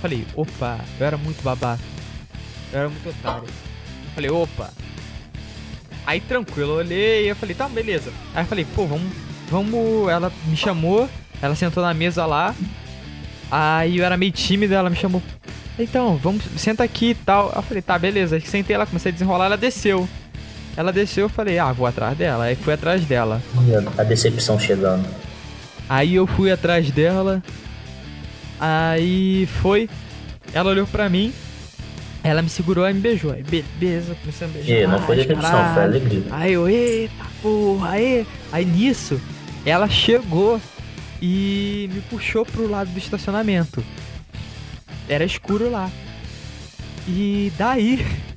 [0.00, 1.82] Falei, opa, eu era muito babaca.
[2.72, 3.48] Eu era muito otário.
[4.14, 4.70] Falei, opa.
[6.04, 8.12] Aí tranquilo, eu olhei eu falei, tá, beleza.
[8.34, 9.12] Aí eu falei, pô, vamos,
[9.48, 10.08] vamos.
[10.08, 11.08] Ela me chamou,
[11.40, 12.54] ela sentou na mesa lá.
[13.50, 15.22] Aí eu era meio tímido, ela me chamou.
[15.78, 17.52] Então, vamos, senta aqui e tal.
[17.54, 18.40] Eu falei, tá, beleza.
[18.40, 20.08] Sentei lá, comecei a desenrolar, ela desceu.
[20.76, 22.44] Ela desceu, eu falei, ah, vou atrás dela.
[22.44, 23.40] Aí fui atrás dela.
[23.96, 25.06] A decepção chegando.
[25.92, 27.42] Aí eu fui atrás dela.
[28.58, 29.90] Aí foi.
[30.54, 31.34] Ela olhou pra mim.
[32.24, 33.30] Ela me segurou e me beijou.
[33.30, 34.74] Aí, beleza, comecei a me beijar.
[34.74, 36.24] E não foi decepção, foi alegria.
[36.30, 38.26] Aí eu, eita porra, aí.
[38.50, 39.20] Aí nisso,
[39.66, 40.58] ela chegou
[41.20, 43.84] e me puxou pro lado do estacionamento.
[45.06, 45.90] Era escuro lá.
[47.06, 48.02] E daí.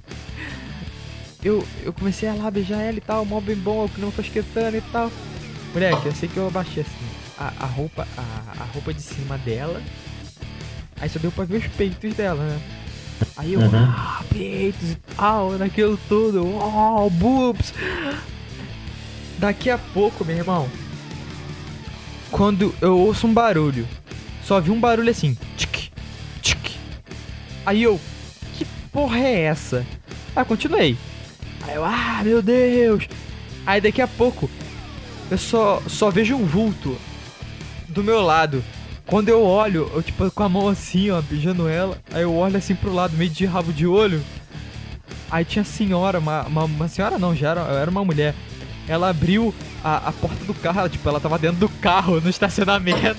[1.43, 4.23] Eu, eu comecei a lá beijar ela e tal, mó bem bom, que não foi
[4.23, 5.11] esquentando e tal.
[5.75, 9.37] Moleque, eu sei que eu abaixei assim a, a roupa a, a roupa de cima
[9.37, 9.81] dela.
[10.99, 12.59] Aí só deu pra ver os peitos dela, né?
[13.37, 13.69] Aí eu, Uhum.
[13.73, 17.73] ah, peitos e tal, naquilo tudo, oh, boobs.
[19.37, 20.69] Daqui a pouco, meu irmão,
[22.31, 23.87] quando eu ouço um barulho,
[24.43, 25.89] só vi um barulho assim, tic,
[26.41, 26.77] tic.
[27.65, 27.99] Aí eu,
[28.57, 29.85] que porra é essa?
[30.35, 30.97] Aí eu continuei.
[31.63, 33.07] Aí eu, ah, meu Deus.
[33.65, 34.49] Aí daqui a pouco,
[35.31, 36.97] eu só, só vejo um vulto
[37.95, 38.63] do meu lado.
[39.07, 41.97] Quando eu olho, eu tipo com a mão assim, ó, beijando ela.
[42.11, 44.21] Aí eu olho assim pro lado, meio de rabo de olho.
[45.31, 48.35] Aí tinha a senhora, uma, uma, uma senhora não, já era, era uma mulher.
[48.87, 49.53] Ela abriu
[49.83, 53.17] a, a porta do carro, ela, tipo, ela tava dentro do carro, no estacionamento.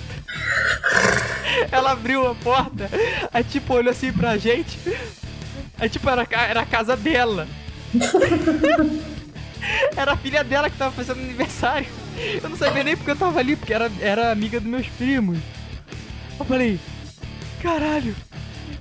[1.73, 2.91] ela abriu a porta,
[3.33, 4.79] aí tipo, olhou assim pra gente.
[5.79, 7.49] Aí tipo, era, era a casa dela.
[9.97, 11.89] era a filha dela que tava fazendo aniversário.
[12.43, 15.39] Eu não sabia nem porque eu tava ali, porque era, era amiga dos meus primos.
[16.39, 16.79] Eu falei,
[17.63, 18.15] caralho,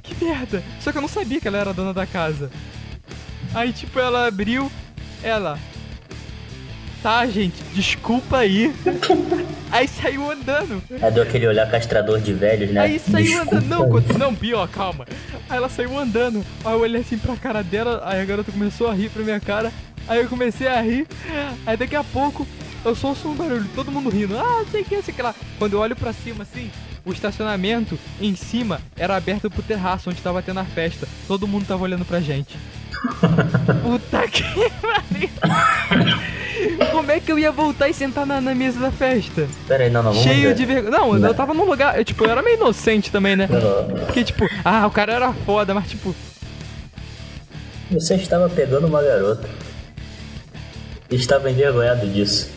[0.03, 0.63] que merda.
[0.81, 2.49] Só que eu não sabia que ela era a dona da casa.
[3.53, 4.71] Aí, tipo, ela abriu,
[5.23, 5.57] ela.
[7.01, 8.73] Tá, gente, desculpa aí.
[9.71, 10.81] Aí saiu andando.
[11.01, 12.81] Aí deu aquele olhar castrador de velhos, né?
[12.81, 13.69] Aí saiu Desculpa andando.
[13.69, 15.05] Não, quando- não, pior, calma.
[15.47, 16.43] Aí ela saiu andando.
[16.63, 18.01] Aí eu olhei assim pra cara dela.
[18.05, 19.71] Aí a garota começou a rir pra minha cara.
[20.07, 21.05] Aí eu comecei a rir.
[21.65, 22.47] Aí daqui a pouco
[22.85, 23.65] eu só ouço um barulho.
[23.75, 24.37] Todo mundo rindo.
[24.37, 25.33] Ah, sei que, sei que lá.
[25.57, 26.69] Quando eu olho pra cima assim.
[27.05, 31.07] O estacionamento em cima era aberto pro terraço onde tava tendo a festa.
[31.27, 32.57] Todo mundo tava olhando pra gente.
[33.83, 34.43] Puta que
[34.81, 35.29] pariu.
[36.91, 39.47] Como é que eu ia voltar e sentar na, na mesa da festa?
[39.67, 40.55] Pera aí, não, não, vamos Cheio ver.
[40.55, 40.97] de vergonha.
[40.97, 41.27] Não, Não.
[41.27, 41.95] eu tava num lugar.
[41.97, 43.47] Eu, tipo, eu era meio inocente também, né?
[43.51, 46.15] Não, Porque, tipo, ah, o cara era foda, mas, tipo,
[47.91, 49.47] Você estava pegando uma garota.
[51.11, 52.49] Estava envergonhado disso.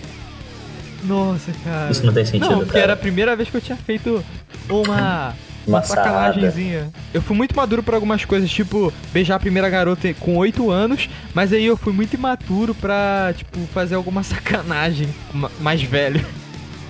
[1.05, 1.91] Nossa, cara.
[1.91, 2.85] Isso não tem sentido, Não, porque cara.
[2.85, 4.25] era a primeira vez que eu tinha feito
[4.69, 5.35] uma.
[5.67, 6.89] Uma sacanagemzinha.
[7.13, 11.11] Eu fui muito maduro pra algumas coisas, tipo, beijar a primeira garota com 8 anos,
[11.35, 16.25] mas aí eu fui muito imaturo pra, tipo, fazer alguma sacanagem ma- mais velho.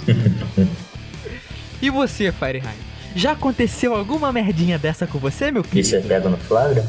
[1.83, 2.75] e você, Fireheim?
[3.17, 5.89] Já aconteceu alguma merdinha dessa com você, meu E querido?
[5.89, 6.85] você pega no flagra?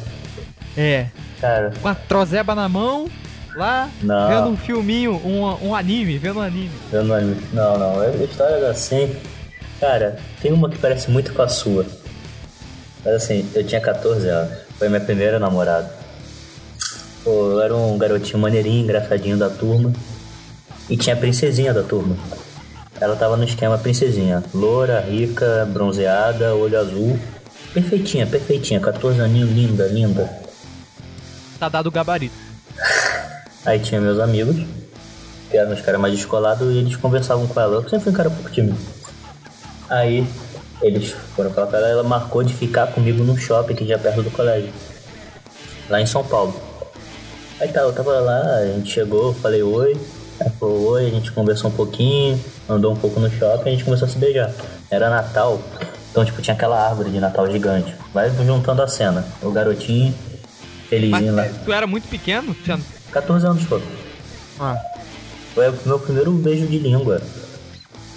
[0.78, 1.08] É,
[1.42, 3.10] Cara, com a trozeba na mão,
[3.56, 4.28] lá, Não.
[4.28, 6.72] vendo um filminho, um, um anime, vendo um anime.
[6.92, 7.20] eu não.
[7.54, 8.04] Não, não.
[8.04, 9.16] é Histórias assim.
[9.80, 11.86] Cara, tem uma que parece muito com a sua.
[13.04, 14.58] Mas assim, eu tinha 14 anos.
[14.78, 15.90] Foi minha primeira namorada.
[17.24, 19.92] Pô, eu era um garotinho maneirinho, engraçadinho da turma.
[20.90, 22.18] E tinha a princesinha da turma.
[23.00, 24.44] Ela tava no esquema princesinha.
[24.54, 27.18] Loura, rica, bronzeada, olho azul.
[27.74, 28.80] Perfeitinha, perfeitinha.
[28.80, 30.30] 14 aninhos, linda, linda.
[31.60, 32.36] Tá dado o gabarito.
[33.66, 34.56] Aí tinha meus amigos,
[35.50, 37.76] que eram os caras mais descolados, e eles conversavam com ela.
[37.76, 38.78] Eu sempre fui um cara pouco tímido.
[39.90, 40.26] Aí
[40.82, 44.22] eles foram falar com ela, ela marcou de ficar comigo no shopping que já perto
[44.22, 44.72] do colégio.
[45.90, 46.54] Lá em São Paulo.
[47.60, 49.98] Aí tá, eu tava lá, a gente chegou, falei oi.
[50.40, 53.84] Ela falou oi, a gente conversou um pouquinho, andou um pouco no shopping a gente
[53.84, 54.54] começou a se beijar.
[54.90, 55.60] Era Natal,
[56.10, 57.94] então tipo, tinha aquela árvore de Natal gigante.
[58.14, 59.26] Vai juntando a cena.
[59.42, 61.46] O garotinho, Mas felizinho lá.
[61.46, 62.56] é, tu era muito pequeno?
[62.64, 62.80] Tinha...
[63.12, 63.80] 14 anos, pô.
[64.60, 64.78] Ah.
[65.54, 67.22] Foi o meu primeiro beijo de língua.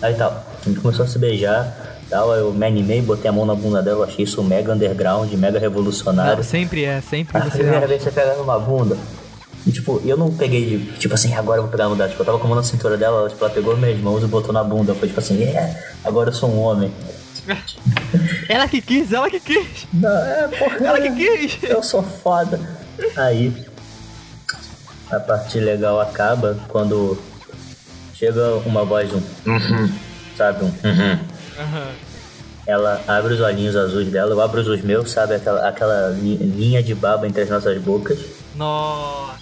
[0.01, 3.47] Aí tal, a gente começou a se beijar, tal, eu me animei, botei a mão
[3.47, 6.39] na bunda dela, achei isso mega underground, mega revolucionário.
[6.39, 8.97] Não, sempre é, sempre A primeira vez você pega numa bunda.
[9.65, 12.09] E tipo, eu não peguei de, tipo assim, agora eu vou pegar a bunda.
[12.09, 14.23] Tipo, eu tava com a mão na cintura dela, ela, tipo, ela pegou minhas mãos
[14.23, 14.93] e botou na bunda.
[14.95, 16.93] Foi tipo assim, é, agora eu sou um homem.
[18.49, 19.89] Ela que quis, ela que quis.
[19.93, 20.77] Não, é, porra.
[20.77, 21.59] Ela que quis.
[21.69, 22.61] Eu sou foda.
[23.17, 23.53] Aí,
[25.13, 27.19] a parte legal acaba quando
[28.15, 29.93] chega uma voz, um, uhum,
[30.37, 31.19] sabe, um, uhum.
[31.59, 31.89] Aham.
[32.65, 36.81] Ela abre os olhinhos azuis dela, eu abro os meus, sabe, aquela, aquela li- linha
[36.83, 38.19] de baba entre as nossas bocas.
[38.55, 39.35] Nossa.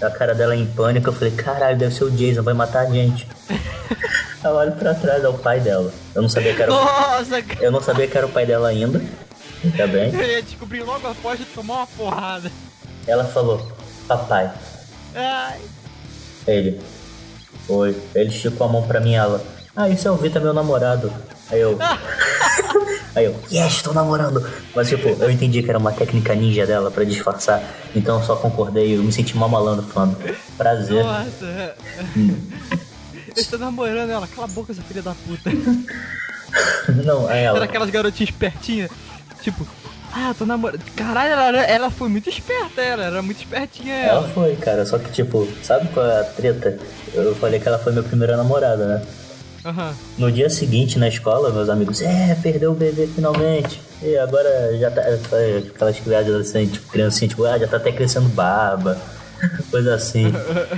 [0.00, 2.90] A cara dela em pânico, eu falei, caralho, deve ser o Jason, vai matar a
[2.90, 3.28] gente.
[4.42, 5.92] eu olho pra trás, é o pai dela.
[6.14, 6.74] Eu não sabia que era o...
[6.74, 7.62] Nossa, cara.
[7.62, 8.98] Eu não sabia que era o pai dela ainda.
[9.76, 10.14] Tá bem?
[10.14, 12.50] Eu ia descobrir logo após de tomar uma porrada.
[13.06, 13.70] Ela falou,
[14.08, 14.50] papai.
[15.14, 15.60] Ai.
[16.46, 16.80] Ele.
[17.68, 17.96] Oi.
[18.14, 19.44] Ele esticou a mão pra mim ela.
[19.76, 21.12] Ah, esse é o Vitor, meu namorado.
[21.50, 21.78] Aí eu.
[23.14, 24.44] Aí eu, yes, tô namorando.
[24.74, 27.62] Mas tipo, eu entendi que era uma técnica ninja dela pra disfarçar.
[27.94, 30.16] Então eu só concordei, eu me senti mal malandro falando.
[30.56, 31.04] Prazer.
[31.04, 31.76] Nossa.
[33.36, 34.28] Eu tô namorando ela.
[34.28, 35.50] Cala a boca, essa filha da puta.
[37.04, 37.64] Não, Era ela.
[37.64, 38.90] aquelas garotinhas espertinhas.
[39.42, 39.66] Tipo,
[40.14, 40.80] ah, tô namorando.
[40.96, 44.28] Caralho, ela, ela foi muito esperta, ela era muito espertinha Ela ela.
[44.28, 44.86] foi, cara.
[44.86, 46.78] Só que tipo, sabe qual é a treta?
[47.12, 49.02] Eu falei que ela foi minha primeira namorada, né?
[49.64, 49.94] Aham.
[50.18, 53.80] No dia seguinte na escola, meus amigos, é, perdeu o bebê finalmente.
[54.02, 55.00] E agora já tá.
[55.02, 58.98] é, Aquelas crianças assim, tipo, criancinha, tipo, ah, já tá até crescendo barba.
[59.70, 60.32] Coisa assim.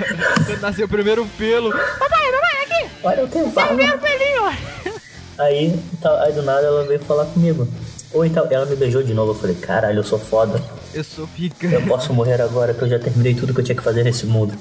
[0.63, 1.71] Nasceu o primeiro pelo.
[1.73, 2.91] Papai, papai, aqui!
[3.03, 3.75] Olha, eu tenho barba.
[3.75, 4.97] Primeiro pelinho!
[5.39, 7.69] Aí, tá- aí do nada ela veio falar comigo.
[8.13, 8.47] Oi, tal.
[8.51, 9.33] Ela me beijou de novo.
[9.33, 10.63] Eu falei, caralho, eu sou foda.
[10.95, 11.67] Eu sou pica.
[11.67, 14.27] Eu posso morrer agora que eu já terminei tudo que eu tinha que fazer nesse
[14.27, 14.55] mundo.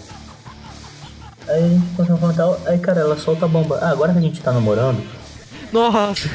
[1.47, 3.77] Aí, quando tal, aí, cara, ela solta a bomba.
[3.81, 5.01] Ah, agora que a gente tá namorando.
[5.71, 6.27] Nossa!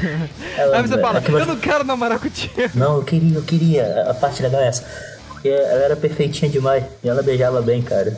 [0.56, 2.54] Ela- Aí você fala, é eu não quero namorar contigo.
[2.74, 4.04] Não, eu queria, eu queria.
[4.08, 4.84] A- parte legal é essa.
[5.28, 6.84] Porque ela era perfeitinha demais.
[7.02, 8.16] E ela beijava bem, cara.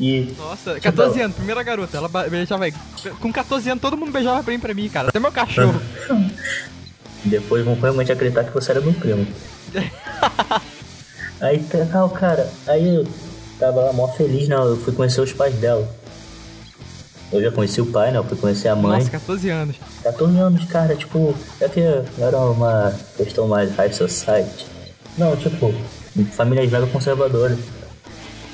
[0.00, 0.34] E.
[0.38, 1.96] Nossa, Tipo, 14 anos, primeira garota.
[1.96, 2.64] Ela beijava.
[3.20, 5.08] Com 14 anos, todo mundo beijava bem pra mim, cara.
[5.10, 5.80] Até meu cachorro.
[7.24, 9.26] Depois vão realmente acreditar que você era meu primo.
[11.40, 12.50] aí tá, tal, cara.
[12.66, 13.06] Aí eu
[13.58, 14.64] tava lá mó feliz, não.
[14.64, 15.88] Eu fui conhecer os pais dela.
[17.32, 18.18] Eu já conheci o pai, né?
[18.18, 18.98] Eu fui conhecer a mãe.
[18.98, 19.76] Nossa, 14 anos.
[20.02, 21.80] 14 anos, cara, tipo, é que
[22.18, 24.66] era uma questão mais high society.
[25.16, 25.72] Não, tipo,
[26.32, 27.58] famílias mega conservadoras.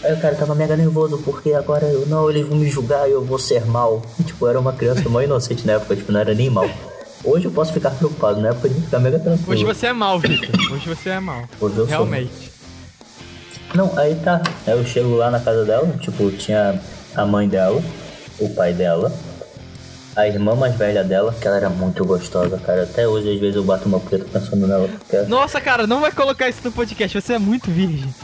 [0.03, 3.13] Aí o cara tava mega nervoso porque agora eu, não, eles vão me julgar e
[3.13, 4.03] eu vou ser mal.
[4.21, 6.69] E, tipo, eu era uma criança mó inocente na época, tipo, não era nem mal.
[7.27, 9.53] Hoje eu posso ficar preocupado, na época de ficar mega tranquilo.
[9.53, 10.73] Hoje você é mal, Victor.
[10.73, 11.43] Hoje você é mal.
[11.61, 11.87] Hoje eu sou.
[11.87, 12.53] Realmente.
[13.75, 14.41] Não, aí tá.
[14.65, 16.81] Eu chego lá na casa dela, tipo, tinha
[17.17, 17.83] a mãe dela,
[18.39, 19.12] o pai dela,
[20.15, 22.85] a irmã mais velha dela, que ela era muito gostosa, cara.
[22.85, 24.89] Até hoje, às vezes, eu bato uma preta pensando nela.
[24.89, 27.21] Porque, Nossa, cara, não vai colocar isso no podcast.
[27.21, 28.15] Você é muito virgem.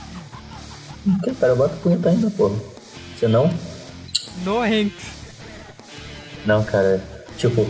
[1.04, 2.54] porque cara, eu bato punheta ainda, porra.
[3.18, 3.52] Você não?
[4.44, 4.94] No hint.
[6.46, 7.02] Não, cara.
[7.36, 7.66] Tipo,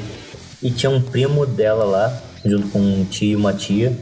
[0.62, 3.92] e tinha um primo dela lá, junto com um tio e uma tia.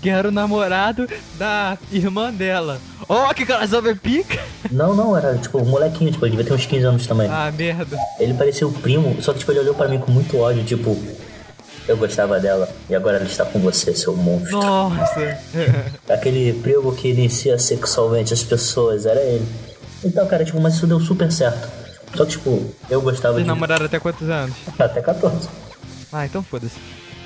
[0.00, 2.80] Que era o namorado da irmã dela.
[3.08, 4.40] Oh, que crossover pica!
[4.70, 7.28] Não, não, era tipo um molequinho, tipo, ele devia ter uns 15 anos também.
[7.30, 7.96] Ah, merda.
[8.18, 10.96] Ele parecia o primo, só que tipo, ele olhou pra mim com muito ódio, tipo,
[11.86, 14.52] eu gostava dela e agora ela está com você, seu monstro.
[14.52, 15.38] Nossa.
[16.08, 19.46] Aquele primo que inicia sexualmente as pessoas, era ele.
[20.04, 21.68] Então, cara, tipo, mas isso deu super certo.
[22.14, 23.48] Só que, tipo, eu gostava Vocês de.
[23.48, 24.54] namoraram até quantos anos?
[24.78, 25.48] Até 14.
[26.12, 26.76] Ah, então foda-se.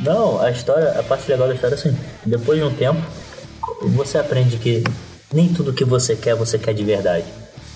[0.01, 3.01] Não, a história, a parte legal da história é assim: depois de um tempo,
[3.83, 4.85] você aprende que
[5.33, 7.25] nem tudo que você quer, você quer de verdade.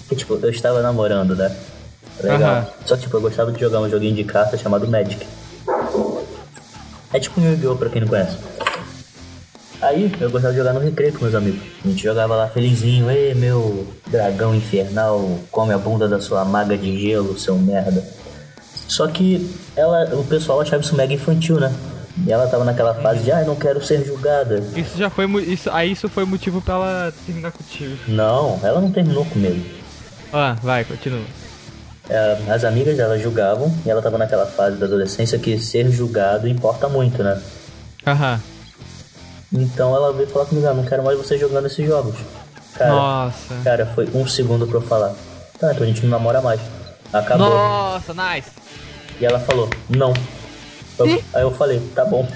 [0.00, 1.54] Porque, tipo, eu estava namorando, né?
[2.22, 2.74] Legal.
[2.84, 5.26] Só que, tipo, eu gostava de jogar um joguinho de carta chamado Magic.
[7.12, 7.76] É tipo um Yu-Gi-Oh!
[7.76, 8.36] pra quem não conhece.
[9.82, 11.60] Aí eu gostava de jogar no recreio com meus amigos.
[11.84, 16.76] A gente jogava lá felizinho, ei meu dragão infernal, come a bunda da sua maga
[16.76, 18.04] de gelo, seu merda.
[18.90, 21.72] Só que ela, o pessoal achava isso mega infantil, né?
[22.26, 24.60] E ela tava naquela fase de, ai, não quero ser julgada.
[24.74, 25.26] Isso já foi.
[25.44, 27.96] Isso, aí isso foi motivo pra ela terminar contigo.
[28.08, 29.64] Não, ela não terminou comigo.
[30.32, 31.22] Ah, vai, continua.
[32.08, 36.48] É, as amigas dela julgavam e ela tava naquela fase da adolescência que ser julgado
[36.48, 37.40] importa muito, né?
[38.04, 38.40] Aham.
[39.52, 42.16] Então ela veio falar comigo, ah, não quero mais você jogando esses jogos.
[42.74, 43.54] Cara, Nossa.
[43.62, 45.14] cara, foi um segundo pra eu falar.
[45.60, 46.60] Tá, então a gente não namora mais.
[47.12, 47.48] Acabou.
[47.48, 48.50] Nossa, nice.
[49.20, 50.12] E ela falou, não.
[50.98, 52.26] Eu- aí eu falei, tá bom.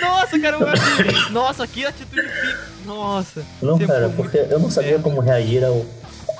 [0.00, 0.66] Nossa, cara, eu...
[1.30, 2.28] Nossa, que atitude.
[2.84, 3.44] Nossa.
[3.60, 5.84] Não, Você cara, porque eu não sabia como reagir ao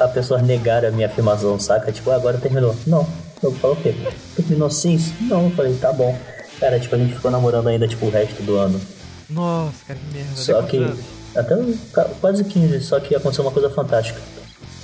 [0.01, 1.93] a pessoa negar a minha afirmação, saca?
[1.93, 2.75] Tipo, "Ah, agora terminou.
[2.87, 3.07] Não.
[3.43, 3.95] Eu falei, o quê?
[4.37, 4.99] Terminou sim?
[5.21, 6.19] Não, eu falei, tá bom.
[6.59, 8.81] Cara, tipo, a gente ficou namorando ainda, tipo, o resto do ano.
[9.29, 10.37] Nossa, cara, que merda.
[10.37, 10.77] Só que.
[10.79, 10.99] anos?
[11.35, 14.21] Até quase 15, só que aconteceu uma coisa fantástica.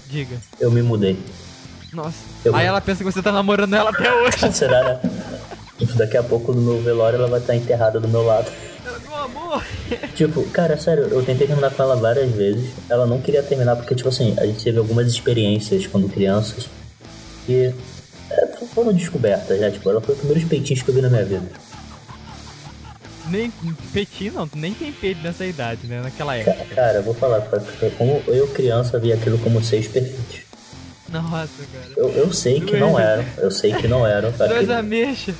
[0.08, 0.36] Diga.
[0.60, 1.18] Eu me mudei.
[1.92, 2.18] Nossa.
[2.44, 4.52] Eu- Aí ela pensa que você tá namorando ela até hoje.
[4.52, 5.00] Será, né?
[5.96, 8.50] Daqui a pouco no meu velório ela vai estar enterrada do meu lado.
[9.06, 9.64] Meu amor.
[10.14, 12.70] Tipo, cara, sério, eu tentei terminar com ela várias vezes.
[12.88, 16.68] Ela não queria terminar porque, tipo assim, a gente teve algumas experiências quando crianças
[17.46, 17.72] que
[18.30, 19.70] é, foram descobertas, né?
[19.70, 21.46] Tipo, ela foi o primeiro peitinhos que eu vi na minha vida.
[23.28, 23.50] Nem
[23.92, 26.00] peitinho não, nem tem peito nessa idade, né?
[26.02, 26.74] Naquela Ca- época.
[26.74, 27.42] Cara, eu vou falar,
[27.98, 30.47] como eu criança vi aquilo como seis perfeitos.
[31.12, 31.86] Nossa, cara.
[31.96, 34.30] Eu, eu sei que não eram, eu sei que não eram.
[34.32, 35.34] Tu és aquele- ameixa.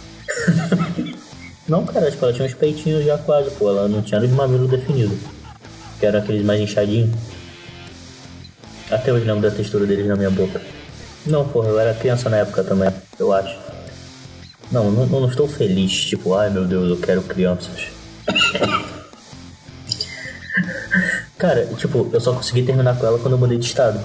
[1.68, 4.70] Não, cara, tipo, ela tinha uns peitinhos já quase, pô, ela não tinha os mamilos
[4.70, 5.18] definidos.
[6.00, 7.10] Que eram aqueles mais inchadinhos.
[8.90, 10.62] Até hoje lembro da textura deles na minha boca.
[11.26, 13.54] Não, porra, eu era criança na época também, eu acho.
[14.72, 17.88] Não, não, não estou feliz, tipo, ai meu Deus, eu quero crianças.
[21.36, 24.00] Cara, tipo, eu só consegui terminar com ela quando eu mudei de estado.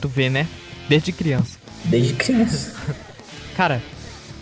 [0.00, 0.48] Tu vê, né?
[0.88, 1.58] Desde criança.
[1.84, 2.74] Desde criança.
[3.56, 3.82] Cara,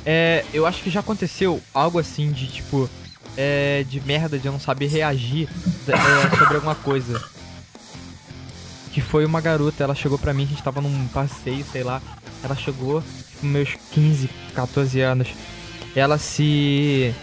[0.05, 2.89] é, eu acho que já aconteceu algo assim de tipo.
[3.37, 5.49] É, de merda de eu não saber reagir
[5.89, 7.23] é, sobre alguma coisa.
[8.93, 12.03] Que foi uma garota, ela chegou pra mim, a gente tava num passeio, sei lá.
[12.43, 13.03] Ela chegou
[13.41, 15.29] com meus 15, 14 anos.
[15.95, 17.15] Ela se.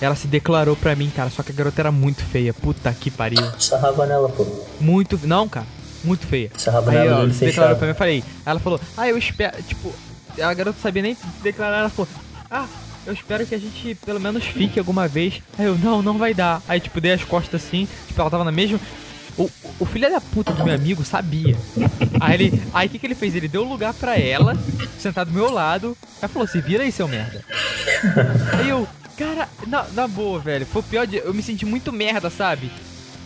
[0.00, 1.28] Ela se declarou pra mim, cara.
[1.28, 2.54] Só que a garota era muito feia.
[2.54, 3.42] Puta que pariu.
[3.58, 4.46] Sarrava nela, pô.
[4.80, 5.18] Muito.
[5.24, 5.66] Não, cara.
[6.04, 6.50] Muito feia.
[7.02, 8.24] Aí, ó, declarou pra mim, eu falei.
[8.46, 9.62] Ela falou, ah, eu espero.
[9.62, 9.92] Tipo,
[10.40, 11.78] a garota sabia nem se declarar.
[11.80, 12.08] Ela falou,
[12.50, 12.66] ah,
[13.06, 15.42] eu espero que a gente pelo menos fique alguma vez.
[15.58, 16.62] Aí eu, não, não vai dar.
[16.68, 17.88] Aí, tipo, dei as costas assim.
[18.06, 18.78] Tipo, ela tava na mesma.
[19.36, 21.56] O, o filho da puta do meu amigo sabia.
[22.20, 22.62] Aí ele.
[22.74, 23.34] Aí o que, que ele fez?
[23.34, 24.56] Ele deu lugar pra ela,
[24.98, 25.96] sentado do meu lado.
[26.20, 27.44] Aí falou, se vira aí, seu merda.
[28.58, 28.86] Aí eu,
[29.16, 30.66] cara, na, na boa, velho.
[30.66, 31.20] Foi o pior dia.
[31.20, 32.70] Eu me senti muito merda, sabe?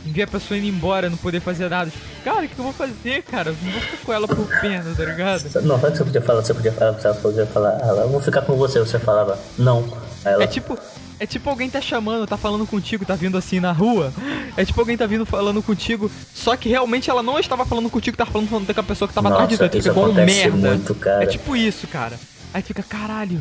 [0.04, 1.90] Ver a pessoa indo embora, não poder fazer nada.
[1.90, 3.54] Tipo, cara, o que eu vou fazer, cara?
[3.62, 5.44] Não vou ficar com ela por pena, tá ligado?
[5.62, 6.42] Não, sabe o que você podia falar?
[6.42, 8.78] Você podia falar, você podia falar, ah, eu vou ficar com você.
[8.80, 9.84] Você falava, não.
[10.24, 10.78] Ela, É tipo,
[11.18, 14.12] é tipo alguém tá chamando, tá falando contigo, tá vindo assim na rua.
[14.56, 18.16] É tipo alguém tá vindo falando contigo, só que realmente ela não estava falando contigo,
[18.16, 19.62] tava falando, falando com a pessoa que tava atrás de tu.
[19.64, 20.68] Aí tu igual um acontece merda.
[20.68, 21.24] muito, cara.
[21.24, 22.18] É tipo isso, cara.
[22.54, 23.40] Aí fica, caralho,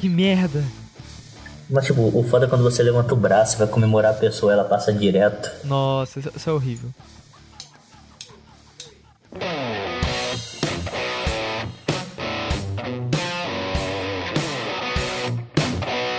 [0.00, 0.64] que merda.
[1.70, 4.52] Mas tipo, o foda é quando você levanta o braço e vai comemorar a pessoa,
[4.52, 5.50] ela passa direto.
[5.64, 6.88] Nossa, isso, é horrível.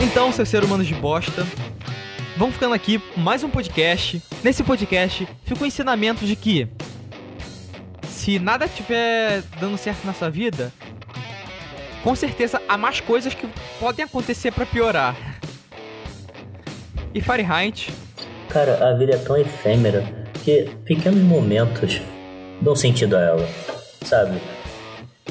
[0.01, 1.45] Então, seus seres humanos de bosta,
[2.37, 4.21] vamos ficando aqui mais um podcast.
[4.43, 6.67] Nesse podcast fica o ensinamento de que
[8.07, 10.71] se nada estiver dando certo na sua vida,
[12.03, 13.47] com certeza há mais coisas que
[13.79, 15.38] podem acontecer pra piorar.
[17.13, 17.91] E Fahrenheit,
[18.49, 20.03] Cara, a vida é tão efêmera
[20.43, 22.01] que pequenos momentos
[22.61, 23.49] dão sentido a ela,
[24.03, 24.41] sabe?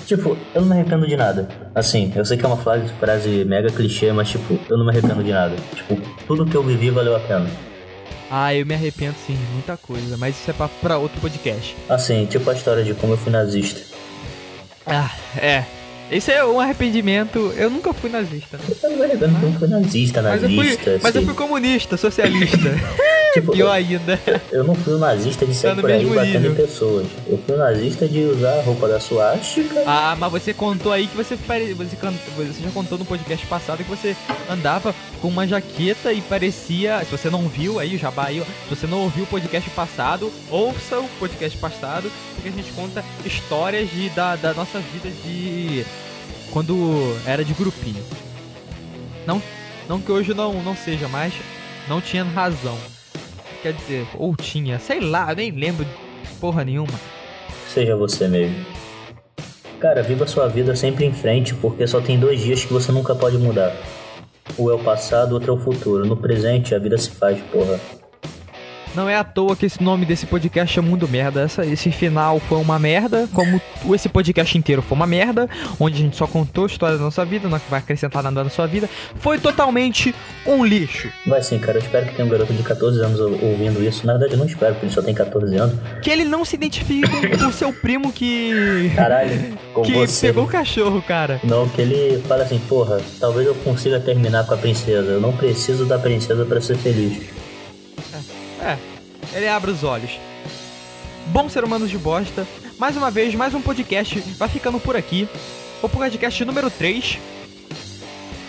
[0.06, 1.48] Tipo, eu não me arrependo de nada.
[1.74, 4.92] Assim, eu sei que é uma frase, frase mega clichê, mas tipo, eu não me
[4.92, 5.56] arrependo de nada.
[5.74, 7.50] Tipo, tudo que eu vivi valeu a pena.
[8.30, 11.74] Ah, eu me arrependo sim, de muita coisa, mas isso é pra, pra outro podcast.
[11.88, 13.80] Assim, tipo a história de como eu fui nazista.
[14.86, 15.64] Ah, é.
[16.10, 17.52] Esse é um arrependimento.
[17.56, 18.64] Eu nunca fui nazista, né?
[18.68, 21.26] Eu porque eu não fui nazista, Mas eu nazista, fui, mas eu assim.
[21.26, 22.58] fui comunista, socialista.
[23.34, 24.18] Tipo, Pior ainda.
[24.50, 26.54] Eu não fui um nazista de Tá sair no por aí batendo em nível.
[26.66, 27.06] pessoas.
[27.26, 29.82] Eu fui um nazista de usar a roupa da suástica.
[29.86, 31.74] Ah, mas você contou aí que você pare...
[31.74, 34.16] você, você já contou no podcast passado que você
[34.50, 37.04] andava com uma jaqueta e parecia.
[37.04, 40.32] Se você não viu aí, o jabá aí, se você não ouviu o podcast passado,
[40.50, 45.84] ouça o podcast passado, porque a gente conta histórias de, da, da nossa vida de.
[46.52, 46.74] Quando
[47.26, 48.02] era de grupinho.
[49.26, 49.42] Não,
[49.88, 51.34] não que hoje não, não seja, mas
[51.88, 52.76] não tinha razão.
[53.62, 55.90] Quer dizer, ou tinha, sei lá, nem lembro de
[56.40, 56.94] porra nenhuma.
[57.68, 58.64] Seja você mesmo.
[59.80, 63.14] Cara, viva sua vida sempre em frente, porque só tem dois dias que você nunca
[63.14, 63.76] pode mudar.
[64.58, 66.04] Um é o passado, outro é o futuro.
[66.04, 67.78] No presente, a vida se faz, porra.
[68.94, 71.42] Não é à toa que esse nome desse podcast é Mundo Merda.
[71.42, 73.60] Essa, esse final foi uma merda, como
[73.94, 77.24] esse podcast inteiro foi uma merda, onde a gente só contou a história da nossa
[77.24, 78.88] vida, não vai acrescentar nada na sua vida.
[79.20, 80.12] Foi totalmente
[80.44, 81.08] um lixo.
[81.26, 81.78] Vai sim, cara.
[81.78, 84.04] Eu espero que tenha um garoto de 14 anos ou- ouvindo isso.
[84.06, 85.76] Na verdade, eu não espero, porque ele só tem 14 anos.
[86.02, 88.90] Que ele não se identifique com o seu primo que.
[88.96, 90.26] Caralho, com que você.
[90.28, 91.40] pegou o cachorro, cara.
[91.44, 95.12] Não, que ele fala assim, porra, talvez eu consiga terminar com a princesa.
[95.12, 97.37] Eu não preciso da princesa pra ser feliz.
[98.60, 98.76] É,
[99.36, 100.18] ele abre os olhos.
[101.28, 102.46] Bom ser humanos de bosta.
[102.78, 105.28] Mais uma vez, mais um podcast vai ficando por aqui.
[105.82, 107.18] O podcast número 3.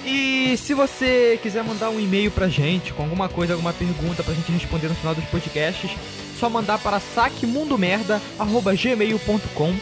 [0.05, 4.33] E se você quiser mandar um e-mail pra gente com alguma coisa, alguma pergunta pra
[4.33, 5.91] gente responder no final dos podcasts,
[6.39, 9.75] só mandar para saquemundomerda@gmail.com.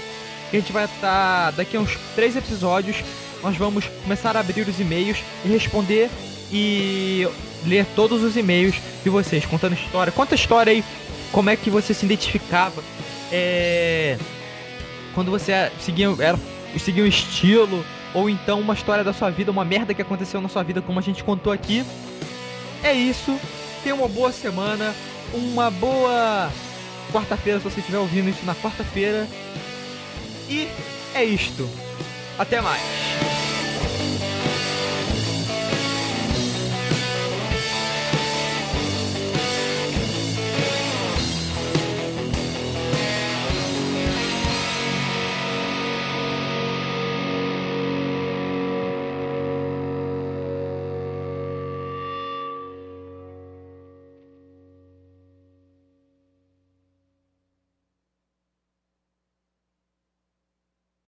[0.50, 2.98] Que a gente vai estar daqui a uns três episódios,
[3.44, 6.10] nós vamos começar a abrir os e-mails e responder
[6.52, 7.28] e
[7.66, 10.12] ler todos os e-mails de vocês, contando história.
[10.12, 10.84] Conta a história aí,
[11.32, 12.84] como é que você se identificava.
[13.32, 14.18] É.
[15.14, 16.40] Quando você seguia, era,
[16.80, 17.84] seguia um estilo,
[18.14, 21.00] ou então uma história da sua vida, uma merda que aconteceu na sua vida, como
[21.00, 21.84] a gente contou aqui.
[22.84, 23.38] É isso.
[23.84, 24.94] Tenha uma boa semana,
[25.34, 26.52] uma boa
[27.12, 29.28] quarta-feira, se você estiver ouvindo isso na quarta-feira.
[30.50, 30.68] E
[31.14, 31.68] é isto.
[32.38, 33.27] Até mais.